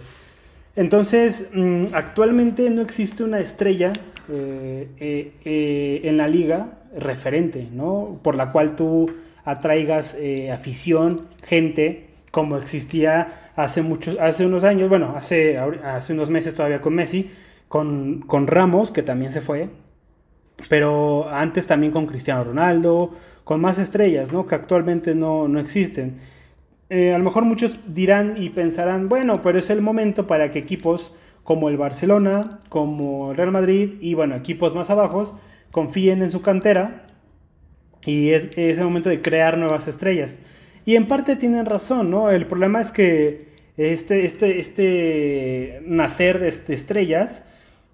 Entonces, 0.76 1.48
mm, 1.52 1.86
actualmente 1.92 2.68
no 2.70 2.82
existe 2.82 3.22
una 3.24 3.40
estrella 3.40 3.92
en 4.26 6.16
la 6.16 6.28
liga 6.28 6.78
referente, 6.96 7.68
¿no? 7.72 8.20
Por 8.22 8.34
la 8.36 8.52
cual 8.52 8.74
tú 8.74 9.10
atraigas 9.44 10.16
eh, 10.18 10.50
afición, 10.50 11.20
gente, 11.42 12.06
como 12.30 12.56
existía 12.56 13.50
hace, 13.56 13.82
muchos, 13.82 14.18
hace 14.18 14.46
unos 14.46 14.64
años, 14.64 14.88
bueno, 14.88 15.14
hace, 15.16 15.58
hace 15.58 16.12
unos 16.12 16.30
meses 16.30 16.54
todavía 16.54 16.80
con 16.80 16.94
Messi, 16.94 17.30
con, 17.68 18.20
con 18.22 18.46
Ramos, 18.46 18.90
que 18.90 19.02
también 19.02 19.32
se 19.32 19.40
fue, 19.40 19.68
pero 20.68 21.28
antes 21.28 21.66
también 21.66 21.92
con 21.92 22.06
Cristiano 22.06 22.44
Ronaldo, 22.44 23.12
con 23.44 23.60
más 23.60 23.78
estrellas, 23.78 24.32
¿no? 24.32 24.46
Que 24.46 24.54
actualmente 24.54 25.14
no, 25.14 25.48
no 25.48 25.60
existen. 25.60 26.18
Eh, 26.90 27.12
a 27.14 27.18
lo 27.18 27.24
mejor 27.24 27.44
muchos 27.44 27.78
dirán 27.86 28.34
y 28.36 28.50
pensarán, 28.50 29.08
bueno, 29.08 29.40
pero 29.42 29.58
es 29.58 29.70
el 29.70 29.80
momento 29.80 30.26
para 30.26 30.50
que 30.50 30.58
equipos 30.58 31.14
como 31.42 31.68
el 31.68 31.76
Barcelona, 31.76 32.60
como 32.68 33.30
el 33.30 33.36
Real 33.36 33.52
Madrid 33.52 33.94
y, 34.00 34.14
bueno, 34.14 34.34
equipos 34.34 34.74
más 34.74 34.90
abajo, 34.90 35.38
confíen 35.70 36.22
en 36.22 36.30
su 36.30 36.42
cantera 36.42 37.06
y 38.06 38.30
es, 38.30 38.56
el 38.56 38.84
momento 38.84 39.08
de 39.08 39.22
crear 39.22 39.58
nuevas 39.58 39.88
estrellas. 39.88 40.38
Y 40.84 40.96
en 40.96 41.08
parte 41.08 41.36
tienen 41.36 41.66
razón, 41.66 42.10
¿no? 42.10 42.30
El 42.30 42.46
problema 42.46 42.80
es 42.80 42.92
que 42.92 43.48
este, 43.76 44.24
este, 44.24 44.58
este 44.58 45.82
nacer 45.86 46.38
de 46.38 46.48
estrellas 46.74 47.44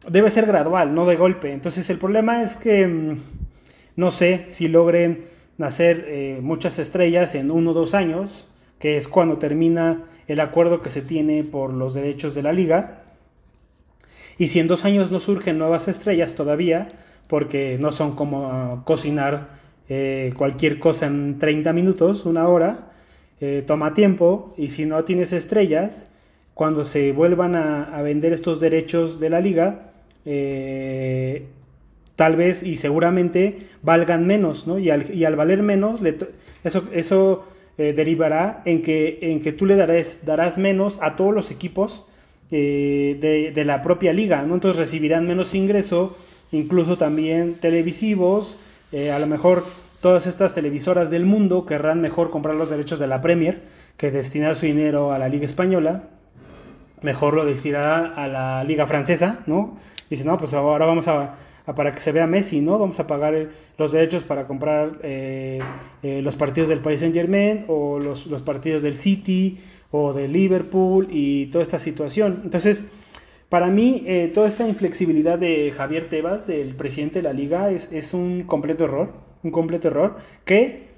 debe 0.09 0.31
ser 0.31 0.46
gradual, 0.46 0.94
no 0.94 1.07
de 1.07 1.16
golpe. 1.16 1.53
Entonces 1.53 1.88
el 1.90 1.98
problema 1.98 2.42
es 2.42 2.57
que 2.57 2.87
mm, 2.87 3.18
no 3.96 4.11
sé 4.11 4.46
si 4.48 4.68
logren 4.68 5.26
nacer 5.59 6.07
eh, 6.09 6.38
muchas 6.42 6.79
estrellas 6.79 7.35
en 7.35 7.50
uno 7.50 7.70
o 7.70 7.74
dos 7.74 7.94
años, 7.94 8.49
que 8.81 8.97
es 8.97 9.07
cuando 9.07 9.37
termina 9.37 10.07
el 10.27 10.40
acuerdo 10.40 10.81
que 10.81 10.90
se 10.90 11.03
tiene 11.03 11.45
por 11.45 11.73
los 11.73 11.95
derechos 11.95 12.35
de 12.35 12.43
la 12.43 12.53
liga. 12.53 13.03
Y 14.38 14.49
si 14.49 14.59
en 14.59 14.66
dos 14.66 14.85
años 14.85 15.12
no 15.12 15.21
surgen 15.21 15.59
nuevas 15.59 15.87
estrellas 15.87 16.35
todavía, 16.35 16.88
porque 17.29 17.79
no 17.79 17.93
son 17.93 18.16
como 18.16 18.47
ah, 18.51 18.83
cocinar 18.85 19.61
eh, 19.88 20.33
cualquier 20.37 20.79
cosa 20.79 21.07
en 21.07 21.38
30 21.38 21.73
minutos, 21.73 22.25
una 22.25 22.49
hora, 22.49 22.90
eh, 23.40 23.62
toma 23.66 23.95
tiempo 23.95 24.55
y 24.57 24.69
si 24.69 24.87
no 24.87 25.05
tienes 25.05 25.33
estrellas, 25.33 26.11
cuando 26.55 26.85
se 26.85 27.12
vuelvan 27.12 27.55
a, 27.55 28.03
vender 28.03 28.33
estos 28.33 28.61
derechos 28.61 29.21
de 29.21 29.31
la 29.31 29.40
liga, 29.40 29.93
eh, 30.25 31.47
tal 32.16 32.37
vez 32.37 32.62
y 32.62 32.77
seguramente 32.77 33.69
valgan 33.83 34.27
menos, 34.27 34.66
¿no? 34.66 34.79
Y 34.79 34.90
al, 34.90 35.37
valer 35.37 35.62
menos, 35.62 36.01
eso, 36.64 36.85
eso 36.93 37.47
eh, 37.78 37.92
derivará 37.92 38.62
en 38.64 38.83
que, 38.83 39.18
en 39.22 39.40
que 39.40 39.52
tú 39.52 39.66
le 39.66 39.76
darás, 39.76 40.20
darás 40.24 40.59
menos 40.59 40.98
a 41.00 41.16
todos 41.16 41.35
los 41.35 41.50
equipos 41.50 42.06
de, 42.50 43.52
de, 43.54 43.64
la 43.64 43.80
propia 43.80 44.12
liga, 44.12 44.42
¿no? 44.42 44.54
Entonces 44.54 44.80
recibirán 44.80 45.24
menos 45.24 45.54
ingreso, 45.54 46.16
incluso 46.50 46.98
también 46.98 47.54
televisivos, 47.54 48.59
a 48.92 49.18
lo 49.20 49.28
mejor 49.28 49.64
todas 50.00 50.26
estas 50.26 50.52
televisoras 50.52 51.11
del 51.11 51.26
mundo 51.26 51.64
querrán 51.64 52.00
mejor 52.00 52.30
comprar 52.30 52.56
los 52.56 52.68
derechos 52.68 52.98
de 52.98 53.06
la 53.06 53.20
Premier 53.20 53.62
que 53.96 54.11
destinar 54.11 54.56
su 54.56 54.66
dinero 54.66 55.12
a 55.12 55.18
la 55.18 55.28
Liga 55.28 55.44
Española, 55.44 56.04
mejor 57.02 57.35
lo 57.35 57.44
destinará 57.44 58.14
a 58.16 58.28
la 58.28 58.64
Liga 58.64 58.87
Francesa, 58.87 59.40
¿no? 59.46 59.78
Dice, 60.09 60.24
no, 60.24 60.38
pues 60.38 60.54
ahora 60.54 60.87
vamos 60.87 61.06
a, 61.06 61.35
para 61.64 61.94
que 61.94 62.01
se 62.01 62.12
vea 62.12 62.27
Messi, 62.27 62.61
¿no? 62.61 62.79
Vamos 62.79 62.99
a 63.01 63.07
pagar 63.07 63.35
eh, 63.35 63.49
los 63.79 63.92
derechos 63.92 64.25
para 64.25 64.46
comprar 64.46 64.99
eh, 65.03 65.61
eh, 66.03 66.20
los 66.23 66.37
partidos 66.37 66.68
del 66.68 66.81
Paris 66.81 67.01
Saint 67.01 67.14
Germain 67.14 67.64
o 67.68 67.99
los, 67.99 68.27
los, 68.27 68.42
partidos 68.42 68.83
del 68.83 68.96
City 68.96 69.59
o 69.90 70.12
de 70.12 70.29
Liverpool 70.29 71.09
y 71.11 71.46
toda 71.46 71.62
esta 71.62 71.79
situación. 71.79 72.40
Entonces, 72.44 72.85
para 73.49 73.66
mí, 73.66 74.07
toda 74.33 74.46
esta 74.46 74.68
inflexibilidad 74.68 75.37
de 75.37 75.73
Javier 75.73 76.09
Tebas, 76.09 76.46
del 76.46 76.77
presidente 76.77 77.18
de 77.18 77.25
la 77.25 77.33
liga, 77.33 77.73
es, 77.73 77.90
es 77.90 78.14
un 78.14 78.44
completo 78.44 78.85
error, 78.85 79.12
un 79.42 79.51
completo 79.51 79.88
error 79.88 80.18
que 80.44 80.88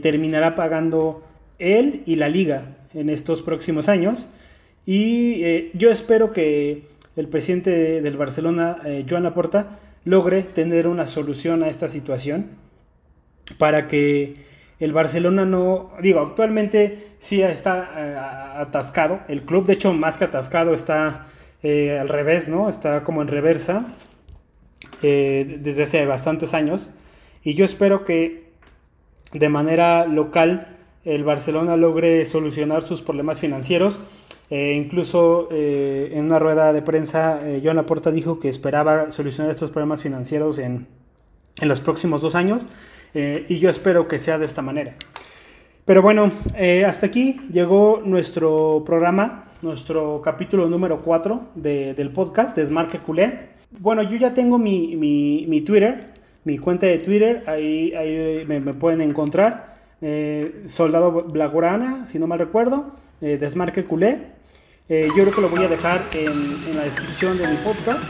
terminará 0.00 0.56
pagando 0.56 1.22
él 1.58 2.02
y 2.06 2.16
la 2.16 2.30
liga 2.30 2.78
en 2.94 3.10
estos 3.10 3.42
próximos 3.42 3.90
años. 3.90 4.26
Y 4.86 5.70
yo 5.76 5.90
espero 5.90 6.32
que 6.32 6.84
el 7.18 7.26
presidente 7.26 8.00
del 8.00 8.16
Barcelona, 8.16 8.78
eh, 8.84 9.04
Joan 9.08 9.24
Laporta, 9.24 9.80
logre 10.04 10.42
tener 10.44 10.86
una 10.86 11.04
solución 11.08 11.64
a 11.64 11.68
esta 11.68 11.88
situación 11.88 12.46
para 13.58 13.88
que 13.88 14.34
el 14.78 14.92
Barcelona 14.92 15.44
no, 15.44 15.90
digo, 16.00 16.20
actualmente 16.20 17.08
sí 17.18 17.42
está 17.42 17.90
eh, 17.96 18.16
atascado, 18.60 19.18
el 19.26 19.42
club 19.42 19.66
de 19.66 19.72
hecho 19.72 19.92
más 19.92 20.16
que 20.16 20.26
atascado 20.26 20.72
está 20.74 21.26
eh, 21.64 21.98
al 21.98 22.08
revés, 22.08 22.46
¿no? 22.46 22.68
Está 22.68 23.02
como 23.02 23.20
en 23.20 23.28
reversa 23.28 23.86
desde 25.02 25.82
hace 25.82 26.06
bastantes 26.06 26.54
años 26.54 26.90
y 27.42 27.54
yo 27.54 27.64
espero 27.64 28.04
que 28.04 28.50
de 29.32 29.48
manera 29.48 30.06
local 30.06 30.77
el 31.14 31.24
Barcelona 31.24 31.76
logre 31.76 32.24
solucionar 32.24 32.82
sus 32.82 33.02
problemas 33.02 33.40
financieros 33.40 34.00
eh, 34.50 34.72
incluso 34.74 35.48
eh, 35.50 36.10
en 36.14 36.24
una 36.24 36.38
rueda 36.38 36.72
de 36.72 36.80
prensa, 36.80 37.46
eh, 37.46 37.60
Joan 37.62 37.76
Laporta 37.76 38.10
dijo 38.10 38.40
que 38.40 38.48
esperaba 38.48 39.10
solucionar 39.10 39.50
estos 39.50 39.70
problemas 39.70 40.02
financieros 40.02 40.58
en, 40.58 40.86
en 41.60 41.68
los 41.68 41.80
próximos 41.80 42.22
dos 42.22 42.34
años 42.34 42.66
y 43.14 43.58
yo 43.58 43.70
espero 43.70 44.06
que 44.06 44.18
sea 44.18 44.38
de 44.38 44.44
esta 44.44 44.60
manera. 44.60 44.94
Pero 45.86 46.02
bueno, 46.02 46.30
hasta 46.86 47.06
aquí 47.06 47.40
llegó 47.50 48.02
nuestro 48.04 48.84
programa, 48.84 49.46
nuestro 49.62 50.20
capítulo 50.22 50.68
número 50.68 51.00
4 51.00 51.40
de, 51.54 51.94
del 51.94 52.10
podcast, 52.10 52.54
Desmarque 52.54 52.98
Culé. 52.98 53.48
Bueno, 53.70 54.02
yo 54.02 54.18
ya 54.18 54.34
tengo 54.34 54.58
mi, 54.58 54.94
mi, 54.94 55.46
mi 55.48 55.62
Twitter, 55.62 56.12
mi 56.44 56.58
cuenta 56.58 56.86
de 56.86 56.98
Twitter, 56.98 57.42
ahí, 57.46 57.92
ahí 57.94 58.44
me, 58.46 58.60
pueden 58.74 59.00
encontrar. 59.00 59.77
Soldado 60.66 61.10
Blagorana, 61.24 62.06
si 62.06 62.18
no 62.18 62.26
mal 62.26 62.38
recuerdo, 62.38 62.94
Desmarque 63.20 63.84
Culé. 63.84 64.38
Eh, 64.90 65.08
yo 65.08 65.22
creo 65.22 65.34
que 65.34 65.40
lo 65.42 65.48
voy 65.50 65.64
a 65.64 65.68
dejar 65.68 66.02
en, 66.14 66.74
la 66.74 66.84
descripción 66.84 67.36
de 67.36 67.46
mi 67.46 67.56
podcast. 67.56 68.02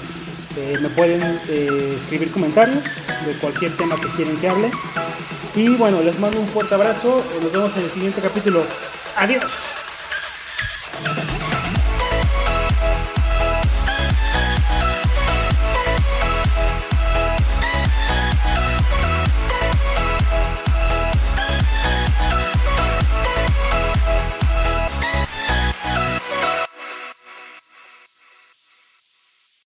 Eh, 0.57 0.79
me 0.81 0.89
pueden 0.91 1.21
eh, 1.49 1.95
escribir 1.97 2.31
comentarios 2.31 2.83
de 3.27 3.33
cualquier 3.41 3.77
tema 3.77 3.97
que 3.97 4.07
quieran 4.17 4.37
que 4.37 4.49
hable. 4.49 4.71
Y 5.57 5.77
bueno, 5.77 6.01
les 6.03 6.19
mando 6.21 6.39
un 6.39 6.47
fuerte 6.47 6.75
abrazo. 6.77 7.25
Nos 7.43 7.53
vemos 7.53 7.77
en 7.77 7.83
el 7.83 7.91
siguiente 7.91 8.21
capítulo. 8.21 8.63
Adiós. 9.17 9.78